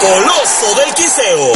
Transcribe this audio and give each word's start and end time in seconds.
Coloso 0.00 0.80
del 0.80 0.94
Quiseo. 0.94 1.52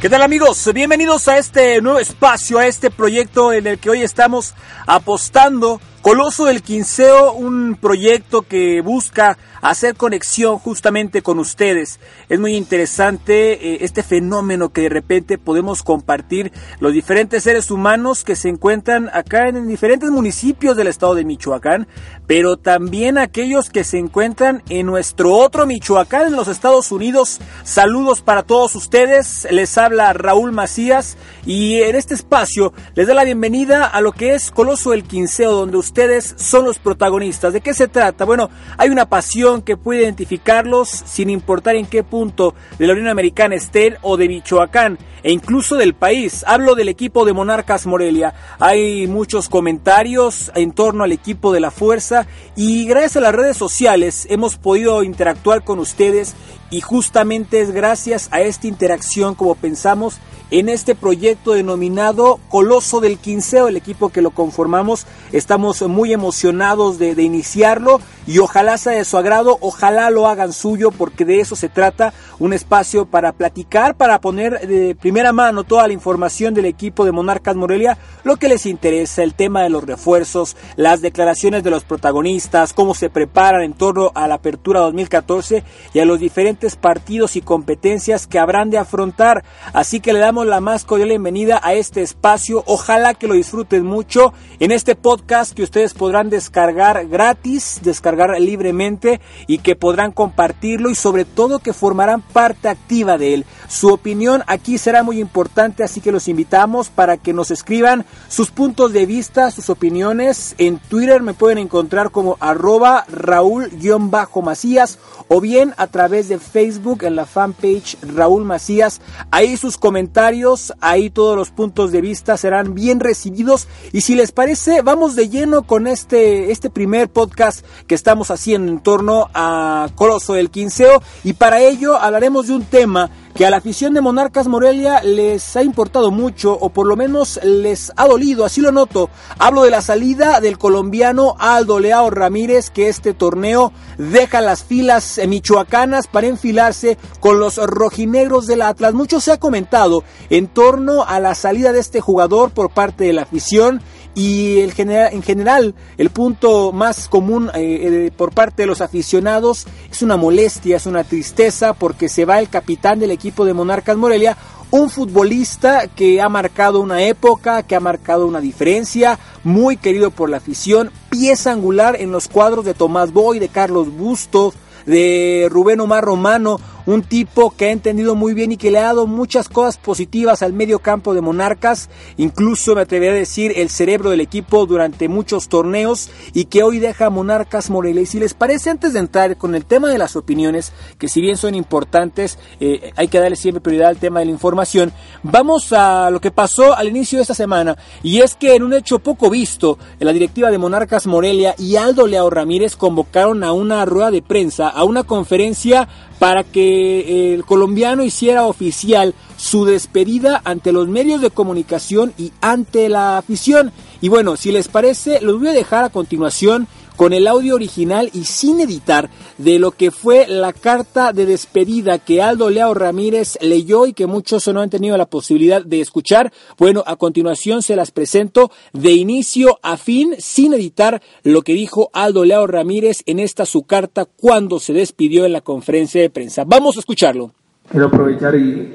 ¿Qué 0.00 0.08
tal 0.08 0.22
amigos? 0.22 0.72
Bienvenidos 0.72 1.28
a 1.28 1.36
este 1.36 1.82
nuevo 1.82 1.98
espacio, 1.98 2.58
a 2.58 2.66
este 2.66 2.90
proyecto 2.90 3.52
en 3.52 3.66
el 3.66 3.78
que 3.78 3.90
hoy 3.90 4.00
estamos 4.00 4.54
apostando 4.86 5.78
Coloso 6.00 6.46
del 6.46 6.62
Quinceo, 6.62 7.32
un 7.32 7.76
proyecto 7.78 8.42
que 8.42 8.80
busca 8.80 9.36
hacer 9.70 9.96
conexión 9.96 10.58
justamente 10.58 11.22
con 11.22 11.38
ustedes. 11.38 11.98
Es 12.28 12.38
muy 12.38 12.54
interesante 12.54 13.52
eh, 13.52 13.78
este 13.80 14.02
fenómeno 14.02 14.70
que 14.70 14.82
de 14.82 14.88
repente 14.88 15.38
podemos 15.38 15.82
compartir 15.82 16.52
los 16.78 16.92
diferentes 16.92 17.42
seres 17.42 17.70
humanos 17.70 18.24
que 18.24 18.36
se 18.36 18.48
encuentran 18.48 19.10
acá 19.12 19.48
en 19.48 19.66
diferentes 19.66 20.10
municipios 20.10 20.76
del 20.76 20.86
estado 20.86 21.14
de 21.14 21.24
Michoacán, 21.24 21.88
pero 22.26 22.56
también 22.56 23.18
aquellos 23.18 23.70
que 23.70 23.84
se 23.84 23.98
encuentran 23.98 24.62
en 24.68 24.86
nuestro 24.86 25.32
otro 25.34 25.66
Michoacán, 25.66 26.28
en 26.28 26.36
los 26.36 26.48
Estados 26.48 26.92
Unidos. 26.92 27.40
Saludos 27.64 28.22
para 28.22 28.44
todos 28.44 28.74
ustedes. 28.76 29.46
Les 29.50 29.76
habla 29.78 30.12
Raúl 30.12 30.52
Macías 30.52 31.16
y 31.44 31.82
en 31.82 31.96
este 31.96 32.14
espacio 32.14 32.72
les 32.94 33.06
da 33.06 33.14
la 33.14 33.24
bienvenida 33.24 33.86
a 33.86 34.00
lo 34.00 34.12
que 34.12 34.34
es 34.34 34.50
Coloso 34.50 34.92
del 34.92 35.04
Quinceo, 35.04 35.52
donde 35.52 35.76
ustedes 35.76 36.34
son 36.36 36.64
los 36.64 36.78
protagonistas. 36.78 37.52
¿De 37.52 37.60
qué 37.60 37.74
se 37.74 37.88
trata? 37.88 38.24
Bueno, 38.24 38.50
hay 38.76 38.90
una 38.90 39.08
pasión 39.08 39.55
que 39.62 39.76
puede 39.76 40.02
identificarlos 40.02 40.88
sin 40.88 41.30
importar 41.30 41.76
en 41.76 41.86
qué 41.86 42.02
punto 42.02 42.54
de 42.78 42.86
la 42.86 42.92
Unión 42.92 43.08
Americana 43.08 43.54
estén 43.54 43.96
o 44.02 44.16
de 44.16 44.28
Michoacán 44.28 44.98
e 45.22 45.32
incluso 45.32 45.76
del 45.76 45.94
país. 45.94 46.44
Hablo 46.46 46.74
del 46.74 46.88
equipo 46.88 47.24
de 47.24 47.32
Monarcas 47.32 47.86
Morelia. 47.86 48.34
Hay 48.58 49.06
muchos 49.06 49.48
comentarios 49.48 50.52
en 50.54 50.72
torno 50.72 51.04
al 51.04 51.12
equipo 51.12 51.52
de 51.52 51.60
la 51.60 51.70
fuerza 51.70 52.26
y 52.54 52.86
gracias 52.86 53.16
a 53.16 53.20
las 53.20 53.34
redes 53.34 53.56
sociales 53.56 54.26
hemos 54.30 54.56
podido 54.56 55.02
interactuar 55.02 55.64
con 55.64 55.78
ustedes 55.78 56.34
y 56.70 56.80
justamente 56.80 57.60
es 57.60 57.70
gracias 57.70 58.28
a 58.32 58.40
esta 58.40 58.66
interacción 58.66 59.34
como 59.34 59.54
pensamos 59.54 60.18
en 60.50 60.68
este 60.68 60.94
proyecto 60.94 61.52
denominado 61.52 62.38
Coloso 62.48 63.00
del 63.00 63.18
Quinceo, 63.18 63.66
el 63.66 63.76
equipo 63.76 64.10
que 64.10 64.22
lo 64.22 64.30
conformamos. 64.30 65.06
Estamos 65.32 65.82
muy 65.82 66.12
emocionados 66.12 66.98
de, 66.98 67.16
iniciarlo 67.26 68.00
y 68.26 68.38
ojalá 68.38 68.78
sea 68.78 68.92
de 68.92 69.04
su 69.04 69.16
agrado, 69.16 69.58
ojalá 69.60 70.10
lo 70.10 70.28
hagan 70.28 70.52
suyo 70.52 70.90
porque 70.92 71.24
de 71.24 71.40
eso 71.40 71.56
se 71.56 71.68
trata, 71.68 72.12
un 72.38 72.52
espacio 72.52 73.06
para 73.06 73.32
platicar, 73.32 73.96
para 73.96 74.20
poner 74.20 74.66
de 74.68 74.94
primera 74.94 75.32
mano 75.32 75.64
toda 75.64 75.86
la 75.86 75.92
información 75.92 76.54
del 76.54 76.66
equipo 76.66 77.04
de 77.04 77.12
Monarcas 77.12 77.56
Morelia, 77.56 77.98
lo 78.22 78.36
que 78.36 78.48
les 78.48 78.66
interesa, 78.66 79.22
el 79.22 79.34
tema 79.34 79.62
de 79.62 79.70
los 79.70 79.84
refuerzos, 79.84 80.56
las 80.76 81.00
declaraciones 81.00 81.64
de 81.64 81.70
los 81.70 81.84
protagonistas, 81.84 82.72
cómo 82.72 82.94
se 82.94 83.10
preparan 83.10 83.62
en 83.62 83.72
torno 83.72 84.12
a 84.14 84.28
la 84.28 84.36
apertura 84.36 84.80
2014 84.80 85.64
y 85.92 85.98
a 85.98 86.04
los 86.04 86.20
diferentes 86.20 86.55
partidos 86.56 87.36
y 87.36 87.42
competencias 87.42 88.26
que 88.26 88.38
habrán 88.38 88.70
de 88.70 88.78
afrontar. 88.78 89.44
Así 89.72 90.00
que 90.00 90.12
le 90.12 90.18
damos 90.20 90.46
la 90.46 90.60
más 90.60 90.84
cordial 90.84 91.10
bienvenida 91.10 91.60
a 91.62 91.74
este 91.74 92.00
espacio. 92.02 92.64
Ojalá 92.66 93.12
que 93.14 93.28
lo 93.28 93.34
disfruten 93.34 93.84
mucho 93.84 94.32
en 94.58 94.72
este 94.72 94.94
podcast 94.94 95.52
que 95.52 95.62
ustedes 95.62 95.92
podrán 95.92 96.30
descargar 96.30 97.06
gratis, 97.08 97.80
descargar 97.82 98.30
libremente 98.40 99.20
y 99.46 99.58
que 99.58 99.76
podrán 99.76 100.12
compartirlo 100.12 100.88
y 100.88 100.94
sobre 100.94 101.26
todo 101.26 101.58
que 101.58 101.74
formarán 101.74 102.22
parte 102.22 102.68
activa 102.68 103.18
de 103.18 103.34
él. 103.34 103.44
Su 103.68 103.92
opinión 103.92 104.42
aquí 104.46 104.78
será 104.78 105.02
muy 105.02 105.20
importante, 105.20 105.84
así 105.84 106.00
que 106.00 106.12
los 106.12 106.28
invitamos 106.28 106.88
para 106.88 107.18
que 107.18 107.34
nos 107.34 107.50
escriban 107.50 108.06
sus 108.28 108.50
puntos 108.50 108.92
de 108.92 109.04
vista, 109.04 109.50
sus 109.50 109.68
opiniones. 109.68 110.54
En 110.58 110.78
Twitter 110.78 111.20
me 111.22 111.34
pueden 111.34 111.58
encontrar 111.58 112.10
como 112.10 112.38
arroba 112.40 113.04
Raúl-Macías 113.08 114.98
o 115.28 115.40
bien 115.40 115.74
a 115.76 115.88
través 115.88 116.28
de 116.28 116.34
Facebook 116.46 117.04
en 117.04 117.16
la 117.16 117.26
fanpage 117.26 117.96
Raúl 118.02 118.44
Macías. 118.44 119.00
Ahí 119.30 119.56
sus 119.56 119.76
comentarios, 119.76 120.72
ahí 120.80 121.10
todos 121.10 121.36
los 121.36 121.50
puntos 121.50 121.92
de 121.92 122.00
vista 122.00 122.36
serán 122.36 122.74
bien 122.74 123.00
recibidos. 123.00 123.68
Y 123.92 124.02
si 124.02 124.14
les 124.14 124.32
parece, 124.32 124.82
vamos 124.82 125.16
de 125.16 125.28
lleno 125.28 125.62
con 125.62 125.86
este, 125.86 126.52
este 126.52 126.70
primer 126.70 127.08
podcast 127.08 127.64
que 127.86 127.94
estamos 127.94 128.30
haciendo 128.30 128.72
en 128.72 128.80
torno 128.80 129.28
a 129.34 129.88
Coloso 129.94 130.34
del 130.34 130.50
Quinceo. 130.50 131.02
Y 131.24 131.34
para 131.34 131.60
ello 131.60 131.96
hablaremos 131.96 132.48
de 132.48 132.54
un 132.54 132.64
tema 132.64 133.10
que 133.36 133.44
a 133.44 133.50
la 133.50 133.58
afición 133.58 133.92
de 133.92 134.00
Monarcas 134.00 134.48
Morelia 134.48 135.02
les 135.02 135.56
ha 135.56 135.62
importado 135.62 136.10
mucho 136.10 136.56
o 136.58 136.70
por 136.70 136.86
lo 136.86 136.96
menos 136.96 137.38
les 137.44 137.92
ha 137.94 138.06
dolido, 138.06 138.46
así 138.46 138.62
lo 138.62 138.72
noto. 138.72 139.10
Hablo 139.38 139.64
de 139.64 139.70
la 139.70 139.82
salida 139.82 140.40
del 140.40 140.56
colombiano 140.56 141.34
Aldo 141.38 141.78
Leao 141.78 142.08
Ramírez 142.08 142.70
que 142.70 142.88
este 142.88 143.12
torneo 143.12 143.74
deja 143.98 144.40
las 144.40 144.64
filas 144.64 145.20
michoacanas 145.28 146.06
para 146.06 146.28
enfilarse 146.28 146.96
con 147.20 147.38
los 147.38 147.58
rojinegros 147.58 148.46
del 148.46 148.62
Atlas. 148.62 148.94
Mucho 148.94 149.20
se 149.20 149.32
ha 149.32 149.38
comentado 149.38 150.02
en 150.30 150.48
torno 150.48 151.04
a 151.04 151.20
la 151.20 151.34
salida 151.34 151.72
de 151.72 151.80
este 151.80 152.00
jugador 152.00 152.52
por 152.52 152.70
parte 152.70 153.04
de 153.04 153.12
la 153.12 153.22
afición 153.22 153.82
y 154.16 154.60
el 154.60 154.72
general, 154.72 155.12
en 155.12 155.22
general 155.22 155.74
el 155.98 156.08
punto 156.08 156.72
más 156.72 157.06
común 157.06 157.50
eh, 157.54 158.06
eh, 158.06 158.10
por 158.16 158.32
parte 158.32 158.62
de 158.62 158.66
los 158.66 158.80
aficionados 158.80 159.66
es 159.92 160.00
una 160.00 160.16
molestia, 160.16 160.78
es 160.78 160.86
una 160.86 161.04
tristeza 161.04 161.74
porque 161.74 162.08
se 162.08 162.24
va 162.24 162.40
el 162.40 162.48
capitán 162.48 162.98
del 162.98 163.10
equipo 163.10 163.44
de 163.44 163.52
Monarcas 163.52 163.94
Morelia, 163.98 164.38
un 164.70 164.88
futbolista 164.88 165.86
que 165.88 166.22
ha 166.22 166.30
marcado 166.30 166.80
una 166.80 167.02
época, 167.02 167.62
que 167.62 167.76
ha 167.76 167.80
marcado 167.80 168.26
una 168.26 168.40
diferencia, 168.40 169.18
muy 169.44 169.76
querido 169.76 170.10
por 170.10 170.30
la 170.30 170.38
afición, 170.38 170.90
pieza 171.10 171.52
angular 171.52 171.96
en 172.00 172.10
los 172.10 172.26
cuadros 172.26 172.64
de 172.64 172.72
Tomás 172.72 173.12
Boy, 173.12 173.38
de 173.38 173.50
Carlos 173.50 173.94
Bustos, 173.94 174.54
de 174.86 175.48
Rubén 175.50 175.80
Omar 175.80 176.02
Romano, 176.02 176.58
un 176.86 177.02
tipo 177.02 177.50
que 177.50 177.66
ha 177.66 177.70
entendido 177.70 178.14
muy 178.14 178.32
bien 178.32 178.52
y 178.52 178.56
que 178.56 178.70
le 178.70 178.78
ha 178.78 178.82
dado 178.82 179.06
muchas 179.06 179.48
cosas 179.48 179.76
positivas 179.76 180.42
al 180.42 180.52
medio 180.52 180.78
campo 180.78 181.14
de 181.14 181.20
Monarcas, 181.20 181.90
incluso 182.16 182.74
me 182.74 182.82
atrevería 182.82 183.14
a 183.14 183.18
decir 183.18 183.52
el 183.56 183.70
cerebro 183.70 184.10
del 184.10 184.20
equipo 184.20 184.66
durante 184.66 185.08
muchos 185.08 185.48
torneos 185.48 186.10
y 186.32 186.46
que 186.46 186.62
hoy 186.62 186.78
deja 186.78 187.10
Monarcas 187.10 187.70
Morelia. 187.70 188.02
Y 188.02 188.06
si 188.06 188.18
les 188.18 188.34
parece, 188.34 188.70
antes 188.70 188.92
de 188.92 189.00
entrar 189.00 189.36
con 189.36 189.54
el 189.54 189.64
tema 189.64 189.88
de 189.88 189.98
las 189.98 190.16
opiniones, 190.16 190.72
que 190.98 191.08
si 191.08 191.20
bien 191.20 191.36
son 191.36 191.54
importantes, 191.54 192.38
eh, 192.60 192.92
hay 192.96 193.08
que 193.08 193.18
darle 193.18 193.36
siempre 193.36 193.60
prioridad 193.60 193.88
al 193.88 193.98
tema 193.98 194.20
de 194.20 194.26
la 194.26 194.32
información, 194.32 194.92
vamos 195.22 195.72
a 195.72 196.10
lo 196.10 196.20
que 196.20 196.30
pasó 196.30 196.76
al 196.76 196.88
inicio 196.88 197.18
de 197.18 197.22
esta 197.22 197.34
semana, 197.34 197.76
y 198.02 198.20
es 198.20 198.34
que 198.34 198.54
en 198.54 198.62
un 198.62 198.72
hecho 198.72 199.00
poco 199.00 199.30
visto, 199.30 199.78
la 199.98 200.12
directiva 200.12 200.50
de 200.50 200.58
Monarcas 200.58 201.06
Morelia 201.06 201.54
y 201.58 201.76
Aldo 201.76 202.06
Leao 202.06 202.30
Ramírez 202.30 202.76
convocaron 202.76 203.42
a 203.42 203.52
una 203.52 203.84
rueda 203.84 204.10
de 204.10 204.22
prensa, 204.22 204.68
a 204.68 204.84
una 204.84 205.02
conferencia 205.02 205.88
para 206.18 206.44
que 206.44 207.34
el 207.34 207.44
colombiano 207.44 208.02
hiciera 208.02 208.46
oficial 208.46 209.14
su 209.36 209.64
despedida 209.64 210.40
ante 210.44 210.72
los 210.72 210.88
medios 210.88 211.20
de 211.20 211.30
comunicación 211.30 212.12
y 212.16 212.32
ante 212.40 212.88
la 212.88 213.18
afición. 213.18 213.72
Y 214.00 214.08
bueno, 214.08 214.36
si 214.36 214.52
les 214.52 214.68
parece, 214.68 215.20
los 215.20 215.38
voy 215.38 215.48
a 215.48 215.52
dejar 215.52 215.84
a 215.84 215.90
continuación 215.90 216.68
con 216.96 217.12
el 217.12 217.26
audio 217.26 217.54
original 217.54 218.10
y 218.12 218.24
sin 218.24 218.60
editar 218.60 219.10
de 219.38 219.58
lo 219.58 219.70
que 219.70 219.90
fue 219.90 220.26
la 220.26 220.52
carta 220.52 221.12
de 221.12 221.26
despedida 221.26 221.98
que 221.98 222.22
Aldo 222.22 222.50
Leao 222.50 222.74
Ramírez 222.74 223.38
leyó 223.40 223.86
y 223.86 223.92
que 223.92 224.06
muchos 224.06 224.48
no 224.48 224.60
han 224.60 224.70
tenido 224.70 224.96
la 224.96 225.06
posibilidad 225.06 225.64
de 225.64 225.80
escuchar. 225.80 226.32
Bueno, 226.58 226.82
a 226.86 226.96
continuación 226.96 227.62
se 227.62 227.76
las 227.76 227.90
presento 227.90 228.50
de 228.72 228.92
inicio 228.92 229.58
a 229.62 229.76
fin 229.76 230.14
sin 230.18 230.54
editar 230.54 231.02
lo 231.22 231.42
que 231.42 231.52
dijo 231.52 231.90
Aldo 231.92 232.24
Leao 232.24 232.46
Ramírez 232.46 233.02
en 233.06 233.18
esta 233.18 233.44
su 233.44 233.64
carta 233.64 234.06
cuando 234.06 234.58
se 234.58 234.72
despidió 234.72 235.26
en 235.26 235.32
la 235.32 235.42
conferencia 235.42 236.00
de 236.00 236.10
prensa. 236.10 236.44
Vamos 236.44 236.76
a 236.76 236.80
escucharlo. 236.80 237.32
Quiero 237.70 237.86
aprovechar 237.86 238.34
y, 238.36 238.72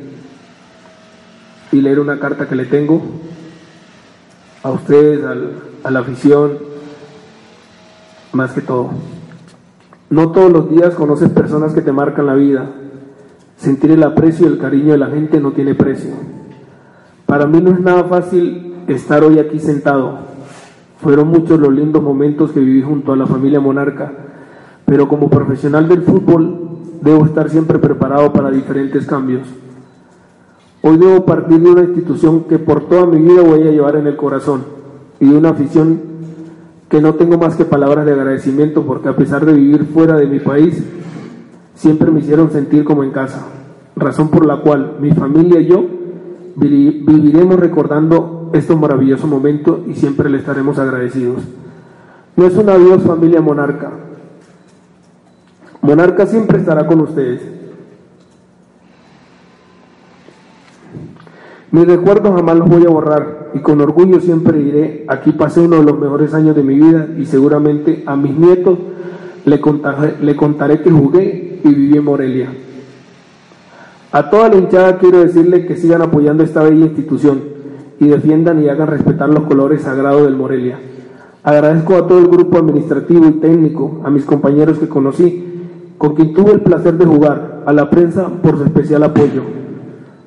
leer 1.71 1.99
una 1.99 2.19
carta 2.19 2.47
que 2.47 2.55
le 2.55 2.65
tengo 2.65 3.01
a 4.61 4.71
ustedes, 4.71 5.23
a 5.83 5.89
la 5.89 5.99
afición, 5.99 6.70
más 8.33 8.51
que 8.53 8.61
todo. 8.61 8.89
No 10.09 10.31
todos 10.31 10.51
los 10.51 10.69
días 10.69 10.93
conoces 10.95 11.29
personas 11.29 11.73
que 11.73 11.81
te 11.81 11.91
marcan 11.91 12.25
la 12.25 12.35
vida. 12.35 12.69
sentir 13.57 13.91
el 13.91 14.01
aprecio 14.01 14.47
y 14.47 14.49
el 14.49 14.57
cariño 14.57 14.93
de 14.93 14.97
la 14.97 15.07
gente 15.07 15.39
no 15.39 15.51
tiene 15.51 15.75
precio. 15.75 16.15
Para 17.27 17.45
mí 17.45 17.61
no 17.61 17.69
es 17.69 17.79
nada 17.79 18.05
fácil 18.05 18.73
estar 18.87 19.23
hoy 19.23 19.37
aquí 19.37 19.59
sentado. 19.59 20.17
Fueron 20.99 21.27
muchos 21.27 21.59
los 21.59 21.71
lindos 21.71 22.01
momentos 22.01 22.51
que 22.51 22.59
viví 22.59 22.81
junto 22.81 23.13
a 23.13 23.15
la 23.15 23.27
familia 23.27 23.59
Monarca, 23.59 24.11
pero 24.85 25.07
como 25.07 25.29
profesional 25.29 25.87
del 25.87 26.01
fútbol 26.01 26.69
debo 27.01 27.23
estar 27.25 27.51
siempre 27.51 27.77
preparado 27.77 28.33
para 28.33 28.49
diferentes 28.49 29.05
cambios. 29.05 29.47
Hoy 30.81 30.97
debo 30.97 31.23
partir 31.25 31.59
de 31.59 31.69
una 31.69 31.83
institución 31.83 32.45
que 32.45 32.57
por 32.57 32.89
toda 32.89 33.05
mi 33.05 33.19
vida 33.19 33.43
voy 33.43 33.61
a 33.61 33.71
llevar 33.71 33.95
en 33.95 34.07
el 34.07 34.15
corazón 34.15 34.63
y 35.19 35.29
de 35.29 35.37
una 35.37 35.49
afición 35.49 36.01
que 36.91 36.99
no 36.99 37.15
tengo 37.15 37.37
más 37.37 37.55
que 37.55 37.63
palabras 37.63 38.05
de 38.05 38.11
agradecimiento 38.11 38.85
porque 38.85 39.07
a 39.07 39.15
pesar 39.15 39.45
de 39.45 39.53
vivir 39.53 39.85
fuera 39.85 40.17
de 40.17 40.27
mi 40.27 40.39
país, 40.39 40.83
siempre 41.73 42.11
me 42.11 42.19
hicieron 42.19 42.51
sentir 42.51 42.83
como 42.83 43.05
en 43.05 43.11
casa, 43.11 43.47
razón 43.95 44.27
por 44.27 44.45
la 44.45 44.57
cual 44.57 44.97
mi 44.99 45.11
familia 45.11 45.61
y 45.61 45.67
yo 45.67 45.85
viviremos 46.57 47.57
recordando 47.57 48.49
estos 48.51 48.77
maravillosos 48.77 49.29
momentos 49.29 49.79
y 49.87 49.93
siempre 49.93 50.29
le 50.29 50.39
estaremos 50.39 50.77
agradecidos. 50.79 51.41
No 52.35 52.45
es 52.45 52.57
un 52.57 52.69
adiós 52.69 53.03
familia 53.03 53.39
monarca. 53.39 53.89
Monarca 55.81 56.25
siempre 56.25 56.59
estará 56.59 56.87
con 56.87 56.99
ustedes. 56.99 57.41
Mis 61.71 61.87
recuerdos 61.87 62.35
jamás 62.35 62.57
los 62.57 62.67
voy 62.67 62.85
a 62.85 62.89
borrar 62.89 63.40
y 63.53 63.59
con 63.59 63.81
orgullo 63.81 64.19
siempre 64.19 64.57
diré, 64.57 65.05
aquí 65.07 65.31
pasé 65.31 65.61
uno 65.61 65.77
de 65.77 65.83
los 65.83 65.99
mejores 65.99 66.33
años 66.33 66.55
de 66.55 66.63
mi 66.63 66.75
vida 66.75 67.07
y 67.17 67.25
seguramente 67.25 68.03
a 68.05 68.15
mis 68.15 68.37
nietos 68.37 68.77
le 69.45 69.59
contaré, 69.59 70.15
le 70.21 70.35
contaré 70.35 70.81
que 70.81 70.91
jugué 70.91 71.61
y 71.63 71.67
viví 71.69 71.97
en 71.97 72.03
Morelia. 72.03 72.49
A 74.11 74.29
toda 74.29 74.49
la 74.49 74.57
hinchada 74.57 74.97
quiero 74.97 75.19
decirle 75.19 75.65
que 75.65 75.77
sigan 75.77 76.01
apoyando 76.01 76.43
esta 76.43 76.63
bella 76.63 76.85
institución 76.85 77.41
y 77.99 78.07
defiendan 78.07 78.63
y 78.63 78.67
hagan 78.67 78.87
respetar 78.87 79.29
los 79.29 79.43
colores 79.43 79.83
sagrados 79.83 80.23
del 80.23 80.35
Morelia. 80.35 80.79
Agradezco 81.43 81.95
a 81.95 82.07
todo 82.07 82.19
el 82.19 82.27
grupo 82.27 82.57
administrativo 82.57 83.25
y 83.27 83.31
técnico, 83.33 84.01
a 84.03 84.09
mis 84.09 84.25
compañeros 84.25 84.79
que 84.79 84.87
conocí, 84.87 85.47
con 85.97 86.15
quien 86.15 86.33
tuve 86.33 86.51
el 86.51 86.61
placer 86.61 86.97
de 86.97 87.05
jugar, 87.05 87.63
a 87.65 87.73
la 87.73 87.89
prensa 87.89 88.27
por 88.41 88.57
su 88.57 88.63
especial 88.63 89.03
apoyo 89.03 89.43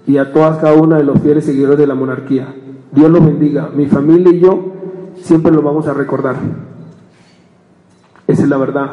y 0.07 0.19
a 0.19 0.33
todas 0.33 0.59
cada 0.59 0.75
una 0.75 0.97
de 0.97 1.05
los 1.05 1.21
fieles 1.21 1.45
seguidores 1.45 1.79
de 1.79 1.87
la 1.87 1.95
monarquía. 1.95 2.55
Dios 2.95 3.11
los 3.11 3.25
bendiga. 3.25 3.71
Mi 3.75 3.87
familia 3.87 4.33
y 4.33 4.41
yo 4.41 4.73
siempre 5.17 5.53
lo 5.53 5.63
vamos 5.63 5.89
a 5.89 5.95
recordar. 5.95 6.37
Esa 8.27 8.43
es 8.43 8.49
la 8.49 8.57
verdad. 8.57 8.93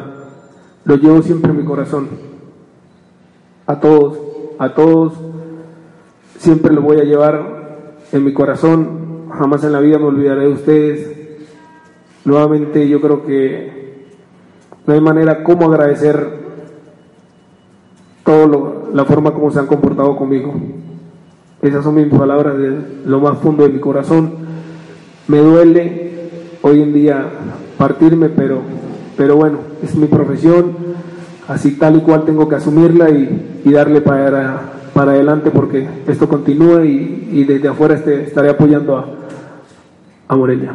Lo 0.84 0.96
llevo 0.96 1.22
siempre 1.22 1.50
en 1.52 1.58
mi 1.58 1.64
corazón. 1.64 2.08
A 3.66 3.78
todos, 3.78 4.18
a 4.58 4.74
todos, 4.74 5.14
siempre 6.36 6.74
lo 6.74 6.82
voy 6.82 6.98
a 6.98 7.04
llevar 7.04 7.94
en 8.10 8.24
mi 8.24 8.32
corazón. 8.32 9.28
Jamás 9.30 9.62
en 9.64 9.72
la 9.72 9.80
vida 9.80 9.98
me 9.98 10.06
olvidaré 10.06 10.42
de 10.42 10.52
ustedes. 10.52 11.16
Nuevamente 12.24 12.88
yo 12.88 13.00
creo 13.00 13.24
que 13.24 14.06
no 14.86 14.94
hay 14.94 15.00
manera 15.00 15.44
como 15.44 15.66
agradecer 15.66 16.42
toda 18.24 18.72
la 18.92 19.04
forma 19.04 19.32
como 19.32 19.50
se 19.50 19.60
han 19.60 19.66
comportado 19.66 20.16
conmigo. 20.16 20.52
Esas 21.62 21.84
son 21.84 21.94
mis 21.94 22.08
palabras 22.08 22.58
de 22.58 22.76
lo 23.06 23.20
más 23.20 23.38
fondo 23.38 23.62
de 23.62 23.68
mi 23.68 23.78
corazón. 23.78 24.32
Me 25.28 25.38
duele 25.38 26.10
hoy 26.60 26.82
en 26.82 26.92
día 26.92 27.24
partirme, 27.78 28.28
pero, 28.30 28.62
pero 29.16 29.36
bueno, 29.36 29.58
es 29.80 29.94
mi 29.94 30.08
profesión, 30.08 30.72
así 31.46 31.78
tal 31.78 31.98
y 31.98 32.00
cual 32.00 32.24
tengo 32.24 32.48
que 32.48 32.56
asumirla 32.56 33.10
y, 33.10 33.60
darle 33.70 34.00
para, 34.00 34.72
para 34.92 35.12
adelante 35.12 35.52
porque 35.52 35.88
esto 36.08 36.28
continúa 36.28 36.84
y, 36.84 37.44
desde 37.44 37.68
afuera 37.68 37.94
este, 37.94 38.24
estaré 38.24 38.50
apoyando 38.50 38.96
a, 38.96 39.06
a 40.26 40.36
Morelia. 40.36 40.74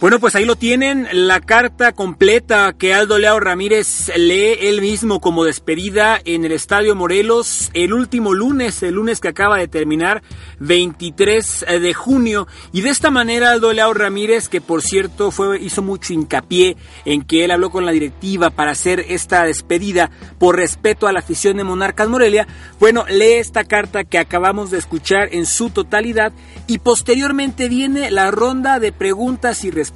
Bueno, 0.00 0.20
pues 0.20 0.36
ahí 0.36 0.44
lo 0.44 0.54
tienen, 0.54 1.08
la 1.10 1.40
carta 1.40 1.90
completa 1.90 2.72
que 2.78 2.94
Aldo 2.94 3.18
Leao 3.18 3.40
Ramírez 3.40 4.12
lee 4.16 4.56
él 4.60 4.80
mismo 4.80 5.20
como 5.20 5.42
despedida 5.42 6.20
en 6.24 6.44
el 6.44 6.52
Estadio 6.52 6.94
Morelos 6.94 7.70
el 7.74 7.92
último 7.92 8.32
lunes, 8.32 8.80
el 8.84 8.94
lunes 8.94 9.18
que 9.18 9.26
acaba 9.26 9.58
de 9.58 9.66
terminar, 9.66 10.22
23 10.60 11.66
de 11.80 11.94
junio. 11.94 12.46
Y 12.72 12.82
de 12.82 12.90
esta 12.90 13.10
manera 13.10 13.50
Aldo 13.50 13.72
Leao 13.72 13.92
Ramírez, 13.92 14.48
que 14.48 14.60
por 14.60 14.82
cierto 14.82 15.32
fue, 15.32 15.60
hizo 15.60 15.82
mucho 15.82 16.12
hincapié 16.12 16.76
en 17.04 17.22
que 17.22 17.44
él 17.44 17.50
habló 17.50 17.70
con 17.70 17.84
la 17.84 17.90
directiva 17.90 18.50
para 18.50 18.70
hacer 18.70 19.04
esta 19.08 19.42
despedida 19.46 20.12
por 20.38 20.54
respeto 20.54 21.08
a 21.08 21.12
la 21.12 21.18
afición 21.18 21.56
de 21.56 21.64
Monarcas 21.64 22.08
Morelia, 22.08 22.46
bueno, 22.78 23.04
lee 23.08 23.32
esta 23.32 23.64
carta 23.64 24.04
que 24.04 24.18
acabamos 24.18 24.70
de 24.70 24.78
escuchar 24.78 25.30
en 25.32 25.44
su 25.44 25.70
totalidad 25.70 26.32
y 26.68 26.78
posteriormente 26.78 27.68
viene 27.68 28.12
la 28.12 28.30
ronda 28.30 28.78
de 28.78 28.92
preguntas 28.92 29.64
y 29.64 29.72
respuestas 29.72 29.87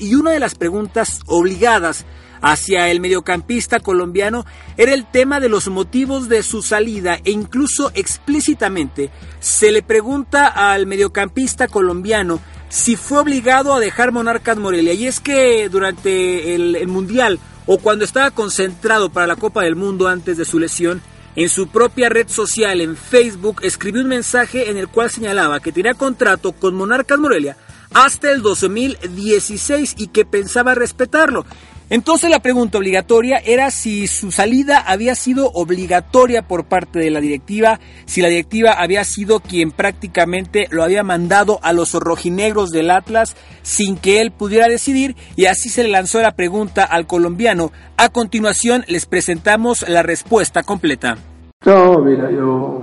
y 0.00 0.14
una 0.14 0.32
de 0.32 0.40
las 0.40 0.54
preguntas 0.54 1.20
obligadas 1.26 2.04
hacia 2.40 2.90
el 2.90 3.00
mediocampista 3.00 3.80
colombiano 3.80 4.44
era 4.76 4.92
el 4.92 5.06
tema 5.10 5.40
de 5.40 5.48
los 5.48 5.68
motivos 5.68 6.28
de 6.28 6.42
su 6.42 6.62
salida 6.62 7.18
e 7.24 7.30
incluso 7.30 7.90
explícitamente 7.94 9.10
se 9.40 9.72
le 9.72 9.82
pregunta 9.82 10.46
al 10.48 10.86
mediocampista 10.86 11.68
colombiano 11.68 12.40
si 12.68 12.96
fue 12.96 13.20
obligado 13.20 13.72
a 13.72 13.80
dejar 13.80 14.12
Monarcas 14.12 14.58
Morelia. 14.58 14.92
Y 14.94 15.06
es 15.06 15.20
que 15.20 15.68
durante 15.68 16.54
el, 16.54 16.76
el 16.76 16.88
Mundial 16.88 17.38
o 17.66 17.78
cuando 17.78 18.04
estaba 18.04 18.30
concentrado 18.32 19.10
para 19.10 19.26
la 19.26 19.36
Copa 19.36 19.62
del 19.62 19.76
Mundo 19.76 20.08
antes 20.08 20.36
de 20.36 20.44
su 20.44 20.58
lesión, 20.58 21.00
en 21.36 21.48
su 21.48 21.68
propia 21.68 22.08
red 22.08 22.28
social 22.28 22.80
en 22.80 22.96
Facebook 22.96 23.60
escribió 23.62 24.02
un 24.02 24.08
mensaje 24.08 24.70
en 24.70 24.76
el 24.76 24.88
cual 24.88 25.10
señalaba 25.10 25.60
que 25.60 25.72
tenía 25.72 25.94
contrato 25.94 26.52
con 26.52 26.74
Monarcas 26.74 27.18
Morelia 27.18 27.56
hasta 27.94 28.30
el 28.30 28.42
2016 28.42 29.94
y 29.98 30.08
que 30.08 30.24
pensaba 30.24 30.74
respetarlo. 30.74 31.46
Entonces 31.90 32.30
la 32.30 32.40
pregunta 32.40 32.78
obligatoria 32.78 33.36
era 33.44 33.70
si 33.70 34.06
su 34.06 34.32
salida 34.32 34.78
había 34.78 35.14
sido 35.14 35.50
obligatoria 35.52 36.42
por 36.42 36.64
parte 36.64 36.98
de 36.98 37.10
la 37.10 37.20
directiva, 37.20 37.78
si 38.06 38.22
la 38.22 38.28
directiva 38.28 38.72
había 38.72 39.04
sido 39.04 39.40
quien 39.40 39.70
prácticamente 39.70 40.66
lo 40.70 40.82
había 40.82 41.02
mandado 41.02 41.60
a 41.62 41.74
los 41.74 41.92
rojinegros 41.92 42.70
del 42.70 42.90
Atlas 42.90 43.36
sin 43.62 43.98
que 43.98 44.22
él 44.22 44.32
pudiera 44.32 44.66
decidir 44.66 45.14
y 45.36 45.44
así 45.44 45.68
se 45.68 45.82
le 45.82 45.90
lanzó 45.90 46.20
la 46.22 46.34
pregunta 46.34 46.84
al 46.84 47.06
colombiano. 47.06 47.70
A 47.98 48.08
continuación 48.08 48.84
les 48.88 49.04
presentamos 49.04 49.86
la 49.86 50.02
respuesta 50.02 50.62
completa. 50.62 51.18
No, 51.66 51.98
mira, 51.98 52.30
yo, 52.30 52.82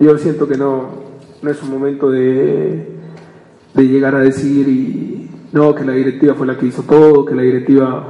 yo 0.00 0.16
siento 0.18 0.48
que 0.48 0.56
no, 0.56 1.04
no 1.42 1.50
es 1.50 1.62
un 1.62 1.70
momento 1.70 2.10
de 2.10 2.93
de 3.74 3.88
llegar 3.88 4.14
a 4.14 4.20
decir 4.20 4.68
y 4.68 5.28
no, 5.52 5.74
que 5.74 5.84
la 5.84 5.92
directiva 5.92 6.34
fue 6.34 6.46
la 6.46 6.56
que 6.56 6.66
hizo 6.66 6.82
todo, 6.82 7.24
que 7.24 7.34
la 7.34 7.42
directiva... 7.42 8.08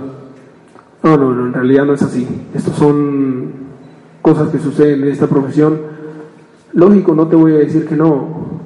No, 1.02 1.16
no, 1.18 1.34
no, 1.34 1.46
en 1.46 1.52
realidad 1.52 1.84
no 1.84 1.92
es 1.92 2.02
así. 2.02 2.26
Estos 2.54 2.74
son 2.76 3.52
cosas 4.22 4.48
que 4.48 4.58
suceden 4.58 5.02
en 5.02 5.08
esta 5.08 5.26
profesión. 5.26 5.78
Lógico, 6.72 7.14
no 7.14 7.28
te 7.28 7.36
voy 7.36 7.52
a 7.52 7.58
decir 7.58 7.84
que 7.84 7.96
no. 7.96 8.60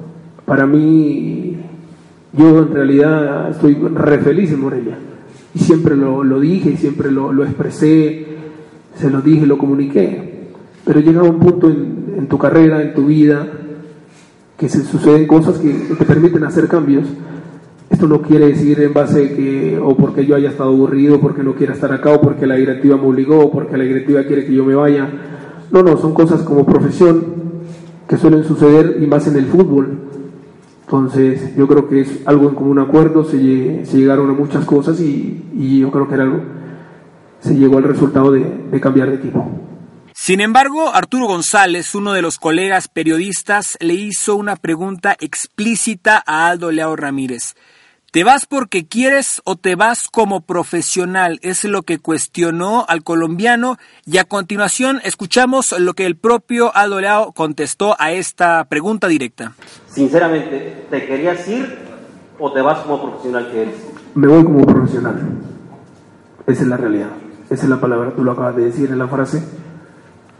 Para 0.45 0.65
mí, 0.65 1.57
yo 2.31 2.59
en 2.59 2.73
realidad 2.73 3.49
estoy 3.49 3.75
re 3.75 4.19
feliz 4.19 4.53
en 4.53 4.61
Morelia. 4.61 4.97
Y 5.53 5.59
siempre 5.59 5.97
lo, 5.97 6.23
lo 6.23 6.39
dije, 6.39 6.77
siempre 6.77 7.11
lo, 7.11 7.33
lo, 7.33 7.43
expresé, 7.43 8.27
se 8.95 9.09
lo 9.09 9.21
dije, 9.21 9.45
lo 9.45 9.57
comuniqué. 9.57 10.51
Pero 10.85 11.01
llega 11.01 11.23
un 11.23 11.39
punto 11.39 11.69
en, 11.69 12.15
en 12.17 12.27
tu 12.27 12.37
carrera, 12.37 12.81
en 12.81 12.93
tu 12.93 13.07
vida, 13.07 13.45
que 14.59 14.67
se 14.67 14.83
suceden 14.83 15.25
cosas 15.25 15.57
que 15.57 15.69
te 15.69 16.05
permiten 16.05 16.43
hacer 16.43 16.67
cambios. 16.67 17.05
Esto 17.89 18.07
no 18.07 18.21
quiere 18.21 18.47
decir 18.47 18.79
en 18.81 18.93
base 18.93 19.33
que 19.33 19.79
o 19.81 19.95
porque 19.95 20.25
yo 20.25 20.35
haya 20.35 20.49
estado 20.49 20.69
aburrido, 20.69 21.19
porque 21.21 21.43
no 21.43 21.55
quiera 21.55 21.73
estar 21.73 21.91
acá, 21.93 22.13
o 22.13 22.21
porque 22.21 22.45
la 22.45 22.55
directiva 22.55 22.97
me 22.97 23.07
obligó, 23.07 23.39
o 23.39 23.51
porque 23.51 23.77
la 23.77 23.85
directiva 23.85 24.23
quiere 24.25 24.45
que 24.45 24.53
yo 24.53 24.65
me 24.65 24.75
vaya. 24.75 25.09
No, 25.71 25.81
no, 25.81 25.97
son 25.97 26.13
cosas 26.13 26.41
como 26.41 26.65
profesión 26.65 27.23
que 28.07 28.17
suelen 28.17 28.43
suceder 28.43 28.97
y 29.01 29.07
más 29.07 29.27
en 29.27 29.37
el 29.37 29.45
fútbol. 29.45 29.97
Entonces, 30.85 31.55
yo 31.55 31.67
creo 31.67 31.87
que 31.87 32.01
es 32.01 32.21
algo 32.25 32.49
en 32.49 32.55
común 32.55 32.79
acuerdo, 32.79 33.23
se, 33.23 33.85
se 33.85 33.97
llegaron 33.97 34.29
a 34.29 34.33
muchas 34.33 34.65
cosas 34.65 34.99
y, 34.99 35.45
y, 35.55 35.79
yo 35.79 35.91
creo 35.91 36.07
que 36.07 36.15
era 36.15 36.23
algo, 36.23 36.39
se 37.39 37.55
llegó 37.55 37.77
al 37.77 37.83
resultado 37.83 38.31
de, 38.31 38.43
de 38.71 38.79
cambiar 38.81 39.09
de 39.09 39.15
equipo. 39.17 39.47
Sin 40.29 40.41
embargo, 40.41 40.93
Arturo 40.93 41.25
González, 41.25 41.95
uno 41.95 42.13
de 42.13 42.21
los 42.21 42.37
colegas 42.37 42.87
periodistas, 42.87 43.75
le 43.79 43.95
hizo 43.95 44.35
una 44.35 44.57
pregunta 44.57 45.15
explícita 45.19 46.23
a 46.23 46.49
Aldo 46.49 46.69
Leao 46.71 46.95
Ramírez. 46.95 47.55
¿Te 48.11 48.23
vas 48.23 48.45
porque 48.45 48.85
quieres 48.85 49.41
o 49.43 49.55
te 49.55 49.73
vas 49.73 50.07
como 50.07 50.41
profesional? 50.41 51.39
Es 51.41 51.63
lo 51.63 51.81
que 51.81 51.97
cuestionó 51.97 52.85
al 52.87 53.03
colombiano 53.03 53.77
y 54.05 54.19
a 54.19 54.23
continuación 54.23 55.01
escuchamos 55.03 55.73
lo 55.79 55.95
que 55.95 56.05
el 56.05 56.15
propio 56.15 56.75
Aldo 56.75 57.01
Leao 57.01 57.31
contestó 57.33 57.95
a 57.97 58.11
esta 58.11 58.65
pregunta 58.65 59.07
directa. 59.07 59.53
Sinceramente, 59.87 60.85
¿te 60.91 61.07
querías 61.07 61.47
ir 61.47 61.75
o 62.37 62.51
te 62.51 62.61
vas 62.61 62.81
como 62.81 63.01
profesional 63.01 63.49
que 63.51 63.63
eres? 63.63 63.75
Me 64.13 64.27
voy 64.27 64.43
como 64.43 64.63
profesional. 64.63 65.27
Esa 66.45 66.61
es 66.61 66.67
la 66.67 66.77
realidad. 66.77 67.09
Esa 67.49 67.63
es 67.63 67.69
la 67.69 67.81
palabra, 67.81 68.13
tú 68.15 68.23
lo 68.23 68.33
acabas 68.33 68.55
de 68.57 68.65
decir 68.65 68.91
en 68.91 68.99
la 68.99 69.07
frase 69.07 69.41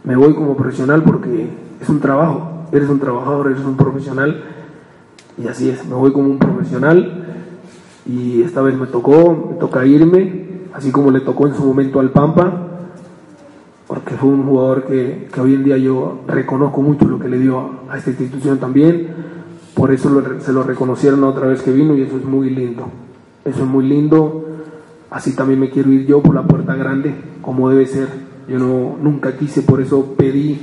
me 0.04 0.16
voy 0.16 0.34
como 0.34 0.56
profesional 0.56 1.02
porque 1.02 1.48
es 1.80 1.88
un 1.88 2.00
trabajo, 2.00 2.66
eres 2.72 2.88
un 2.88 3.00
trabajador, 3.00 3.50
eres 3.50 3.64
un 3.64 3.76
profesional. 3.76 4.42
Y 5.38 5.48
así 5.48 5.70
es, 5.70 5.86
me 5.86 5.94
voy 5.94 6.12
como 6.12 6.28
un 6.28 6.38
profesional. 6.38 7.24
Y 8.06 8.42
esta 8.42 8.62
vez 8.62 8.76
me 8.76 8.86
tocó, 8.86 9.48
me 9.50 9.56
toca 9.56 9.84
irme, 9.84 10.50
así 10.72 10.90
como 10.90 11.10
le 11.10 11.20
tocó 11.20 11.46
en 11.46 11.54
su 11.54 11.64
momento 11.64 12.00
al 12.00 12.10
Pampa, 12.10 12.66
porque 13.86 14.14
fue 14.14 14.30
un 14.30 14.44
jugador 14.44 14.84
que, 14.84 15.28
que 15.32 15.40
hoy 15.40 15.54
en 15.54 15.64
día 15.64 15.76
yo 15.76 16.20
reconozco 16.26 16.80
mucho 16.80 17.06
lo 17.06 17.18
que 17.18 17.28
le 17.28 17.38
dio 17.38 17.70
a 17.88 17.98
esta 17.98 18.10
institución 18.10 18.58
también, 18.58 19.08
por 19.74 19.92
eso 19.92 20.22
se 20.40 20.52
lo 20.52 20.62
reconocieron 20.62 21.24
otra 21.24 21.46
vez 21.46 21.62
que 21.62 21.72
vino 21.72 21.96
y 21.96 22.02
eso 22.02 22.16
es 22.16 22.24
muy 22.24 22.50
lindo, 22.50 22.86
eso 23.44 23.62
es 23.62 23.68
muy 23.68 23.86
lindo, 23.86 24.44
así 25.10 25.34
también 25.34 25.60
me 25.60 25.70
quiero 25.70 25.90
ir 25.92 26.06
yo 26.06 26.22
por 26.22 26.34
la 26.34 26.42
puerta 26.42 26.74
grande, 26.74 27.14
como 27.42 27.68
debe 27.68 27.86
ser, 27.86 28.08
yo 28.50 28.58
no, 28.58 28.96
nunca 29.00 29.36
quise, 29.36 29.62
por 29.62 29.80
eso 29.80 30.14
pedí 30.16 30.58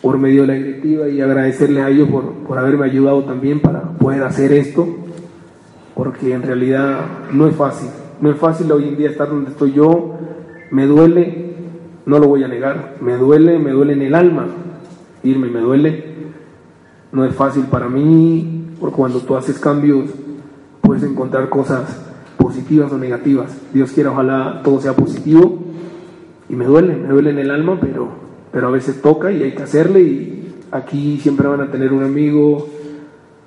por 0.00 0.18
medio 0.18 0.42
de 0.42 0.46
la 0.46 0.54
directiva 0.54 1.08
y 1.08 1.20
agradecerle 1.20 1.82
a 1.82 1.88
ellos 1.88 2.08
por, 2.08 2.32
por 2.46 2.58
haberme 2.58 2.86
ayudado 2.86 3.24
también 3.24 3.60
para 3.60 3.82
poder 3.82 4.22
hacer 4.22 4.52
esto, 4.52 4.86
porque 5.96 6.32
en 6.32 6.42
realidad 6.42 7.00
no 7.32 7.48
es 7.48 7.56
fácil, 7.56 7.88
no 8.20 8.30
es 8.30 8.36
fácil 8.36 8.70
hoy 8.70 8.86
en 8.88 8.96
día 8.96 9.10
estar 9.10 9.28
donde 9.28 9.50
estoy 9.50 9.72
yo, 9.72 10.16
me 10.70 10.86
duele, 10.86 11.54
no 12.06 12.20
lo 12.20 12.28
voy 12.28 12.44
a 12.44 12.48
negar, 12.48 12.98
me 13.00 13.16
duele, 13.16 13.58
me 13.58 13.72
duele 13.72 13.94
en 13.94 14.02
el 14.02 14.14
alma 14.14 14.46
irme, 15.24 15.48
me 15.48 15.60
duele, 15.60 16.04
no 17.10 17.24
es 17.24 17.34
fácil 17.34 17.64
para 17.64 17.88
mí, 17.88 18.68
porque 18.78 18.96
cuando 18.96 19.18
tú 19.18 19.34
haces 19.34 19.58
cambios 19.58 20.08
puedes 20.80 21.02
encontrar 21.02 21.48
cosas 21.48 22.00
positivas 22.36 22.92
o 22.92 22.98
negativas, 22.98 23.56
Dios 23.74 23.90
quiera, 23.90 24.12
ojalá 24.12 24.60
todo 24.62 24.80
sea 24.80 24.94
positivo, 24.94 25.71
y 26.52 26.54
me 26.54 26.66
duele, 26.66 26.94
me 26.94 27.08
duele 27.08 27.30
en 27.30 27.38
el 27.38 27.50
alma, 27.50 27.78
pero, 27.80 28.12
pero 28.52 28.68
a 28.68 28.70
veces 28.70 29.00
toca 29.00 29.32
y 29.32 29.42
hay 29.42 29.54
que 29.54 29.62
hacerle, 29.62 30.00
y 30.02 30.54
aquí 30.70 31.18
siempre 31.18 31.48
van 31.48 31.62
a 31.62 31.70
tener 31.70 31.94
un 31.94 32.04
amigo, 32.04 32.68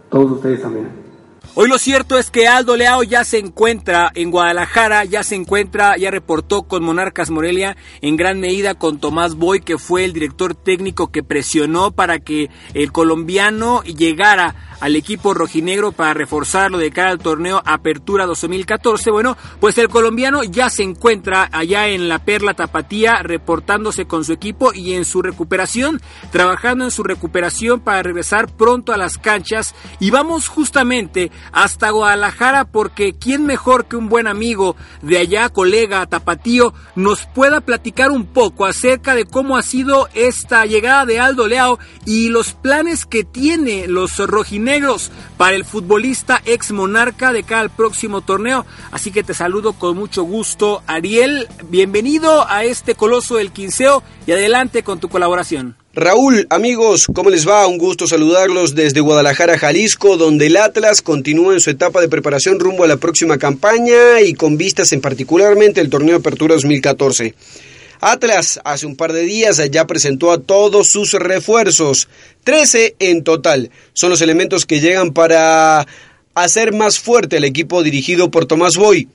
todos 0.09 0.31
ustedes 0.31 0.63
también. 0.63 1.05
Hoy 1.53 1.69
lo 1.69 1.77
cierto 1.77 2.17
es 2.17 2.31
que 2.31 2.47
Aldo 2.47 2.75
Leao 2.75 3.03
ya 3.03 3.23
se 3.23 3.37
encuentra 3.37 4.11
en 4.15 4.31
Guadalajara, 4.31 5.05
ya 5.05 5.21
se 5.21 5.35
encuentra, 5.35 5.95
ya 5.97 6.09
reportó 6.09 6.63
con 6.63 6.83
Monarcas 6.83 7.29
Morelia, 7.29 7.77
en 8.01 8.17
gran 8.17 8.39
medida 8.39 8.73
con 8.73 8.99
Tomás 8.99 9.35
Boy, 9.35 9.61
que 9.61 9.77
fue 9.77 10.03
el 10.03 10.11
director 10.11 10.55
técnico 10.55 11.11
que 11.11 11.21
presionó 11.21 11.91
para 11.91 12.17
que 12.17 12.49
el 12.73 12.91
colombiano 12.91 13.83
llegara 13.83 14.55
al 14.85 14.95
equipo 14.95 15.33
rojinegro 15.33 15.93
para 15.93 16.13
reforzarlo 16.13 16.77
de 16.77 16.91
cara 16.91 17.09
al 17.09 17.17
torneo 17.17 17.59
Apertura 17.65 18.27
2014. 18.27 19.09
Bueno, 19.09 19.35
pues 19.59 19.79
el 19.79 19.89
colombiano 19.89 20.43
ya 20.43 20.69
se 20.69 20.83
encuentra 20.83 21.49
allá 21.51 21.87
en 21.87 22.07
la 22.07 22.19
Perla 22.19 22.53
Tapatía 22.53 23.23
reportándose 23.23 24.05
con 24.05 24.23
su 24.23 24.33
equipo 24.33 24.75
y 24.75 24.93
en 24.93 25.03
su 25.03 25.23
recuperación, 25.23 26.01
trabajando 26.31 26.83
en 26.83 26.91
su 26.91 27.01
recuperación 27.01 27.79
para 27.79 28.03
regresar 28.03 28.55
pronto 28.55 28.93
a 28.93 28.97
las 28.97 29.17
canchas 29.17 29.73
y 29.99 30.11
vamos 30.11 30.49
justamente 30.49 31.31
hasta 31.51 31.89
Guadalajara 31.89 32.65
porque 32.65 33.15
quién 33.17 33.43
mejor 33.47 33.85
que 33.85 33.95
un 33.95 34.07
buen 34.07 34.27
amigo 34.27 34.75
de 35.01 35.17
allá, 35.17 35.49
colega 35.49 36.05
Tapatío, 36.05 36.75
nos 36.95 37.25
pueda 37.25 37.59
platicar 37.61 38.11
un 38.11 38.27
poco 38.27 38.67
acerca 38.67 39.15
de 39.15 39.25
cómo 39.25 39.57
ha 39.57 39.63
sido 39.63 40.09
esta 40.13 40.63
llegada 40.67 41.07
de 41.07 41.19
Aldo 41.19 41.47
Leao 41.47 41.79
y 42.05 42.29
los 42.29 42.53
planes 42.53 43.07
que 43.07 43.23
tiene 43.23 43.87
los 43.87 44.19
rojinegros 44.19 44.74
para 45.37 45.55
el 45.55 45.63
futbolista 45.63 46.41
ex 46.45 46.71
monarca 46.71 47.31
de 47.31 47.43
cara 47.43 47.61
al 47.61 47.69
próximo 47.69 48.21
torneo. 48.21 48.65
Así 48.91 49.11
que 49.11 49.23
te 49.23 49.33
saludo 49.33 49.73
con 49.73 49.95
mucho 49.95 50.23
gusto, 50.23 50.83
Ariel. 50.85 51.47
Bienvenido 51.69 52.45
a 52.49 52.65
este 52.65 52.95
coloso 52.95 53.37
del 53.37 53.51
quinceo 53.51 54.03
y 54.27 54.33
adelante 54.33 54.83
con 54.83 54.99
tu 54.99 55.07
colaboración. 55.07 55.75
Raúl, 55.93 56.45
amigos, 56.49 57.07
¿cómo 57.13 57.29
les 57.29 57.47
va? 57.47 57.65
Un 57.67 57.77
gusto 57.77 58.05
saludarlos 58.05 58.75
desde 58.75 58.99
Guadalajara, 58.99 59.57
Jalisco, 59.57 60.17
donde 60.17 60.47
el 60.47 60.57
Atlas 60.57 61.01
continúa 61.01 61.53
en 61.53 61.61
su 61.61 61.69
etapa 61.69 62.01
de 62.01 62.09
preparación 62.09 62.59
rumbo 62.59 62.83
a 62.83 62.87
la 62.87 62.97
próxima 62.97 63.37
campaña 63.37 64.19
y 64.21 64.33
con 64.33 64.57
vistas 64.57 64.91
en 64.91 64.99
particularmente 64.99 65.79
el 65.79 65.89
torneo 65.89 66.17
Apertura 66.17 66.55
2014. 66.55 67.33
Atlas 68.07 68.59
hace 68.63 68.85
un 68.85 68.95
par 68.95 69.13
de 69.13 69.23
días 69.23 69.59
ya 69.71 69.87
presentó 69.87 70.31
a 70.31 70.39
todos 70.39 70.89
sus 70.89 71.13
refuerzos, 71.13 72.07
13 72.43 72.97
en 72.99 73.23
total. 73.23 73.71
Son 73.93 74.11
los 74.11 74.21
elementos 74.21 74.67
que 74.67 74.79
llegan 74.79 75.11
para 75.11 75.87
hacer 76.35 76.71
más 76.71 76.99
fuerte 76.99 77.37
al 77.37 77.45
equipo 77.45 77.81
dirigido 77.81 78.29
por 78.29 78.45
Tomás 78.45 78.75
Boy 78.75 79.07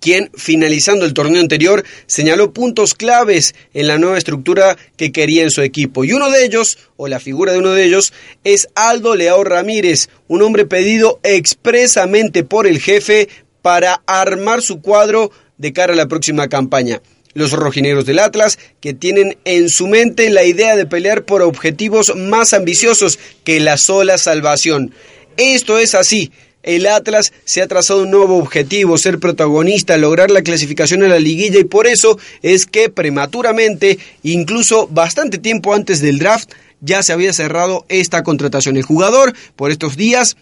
quien, 0.00 0.32
finalizando 0.34 1.04
el 1.04 1.14
torneo 1.14 1.40
anterior, 1.40 1.84
señaló 2.06 2.52
puntos 2.52 2.94
claves 2.94 3.54
en 3.72 3.86
la 3.86 3.98
nueva 3.98 4.18
estructura 4.18 4.76
que 4.96 5.12
quería 5.12 5.44
en 5.44 5.52
su 5.52 5.62
equipo. 5.62 6.02
Y 6.02 6.12
uno 6.12 6.28
de 6.28 6.44
ellos, 6.44 6.78
o 6.96 7.06
la 7.06 7.20
figura 7.20 7.52
de 7.52 7.60
uno 7.60 7.70
de 7.70 7.84
ellos, 7.84 8.12
es 8.42 8.66
Aldo 8.74 9.14
Leao 9.14 9.44
Ramírez, 9.44 10.08
un 10.26 10.42
hombre 10.42 10.66
pedido 10.66 11.20
expresamente 11.22 12.42
por 12.42 12.66
el 12.66 12.80
jefe 12.80 13.28
para 13.62 14.02
armar 14.06 14.60
su 14.60 14.80
cuadro 14.82 15.30
de 15.56 15.72
cara 15.72 15.92
a 15.92 15.96
la 15.96 16.08
próxima 16.08 16.48
campaña 16.48 17.00
los 17.34 17.52
rojinegros 17.52 18.06
del 18.06 18.18
Atlas, 18.18 18.58
que 18.80 18.94
tienen 18.94 19.36
en 19.44 19.68
su 19.68 19.86
mente 19.86 20.30
la 20.30 20.44
idea 20.44 20.76
de 20.76 20.86
pelear 20.86 21.24
por 21.24 21.42
objetivos 21.42 22.14
más 22.16 22.52
ambiciosos 22.52 23.18
que 23.44 23.60
la 23.60 23.76
sola 23.76 24.18
salvación. 24.18 24.94
Esto 25.36 25.78
es 25.78 25.94
así. 25.94 26.30
El 26.62 26.86
Atlas 26.86 27.32
se 27.44 27.60
ha 27.60 27.66
trazado 27.66 28.02
un 28.02 28.10
nuevo 28.10 28.36
objetivo, 28.36 28.96
ser 28.96 29.18
protagonista, 29.18 29.96
lograr 29.96 30.30
la 30.30 30.42
clasificación 30.42 31.02
a 31.02 31.08
la 31.08 31.18
liguilla 31.18 31.58
y 31.58 31.64
por 31.64 31.88
eso 31.88 32.18
es 32.42 32.66
que 32.66 32.88
prematuramente, 32.88 33.98
incluso 34.22 34.86
bastante 34.86 35.38
tiempo 35.38 35.74
antes 35.74 36.00
del 36.00 36.18
draft, 36.18 36.52
ya 36.80 37.02
se 37.02 37.12
había 37.12 37.32
cerrado 37.32 37.84
esta 37.88 38.22
contratación. 38.22 38.76
El 38.76 38.84
jugador 38.84 39.34
por 39.56 39.72
estos 39.72 39.96
días 39.96 40.36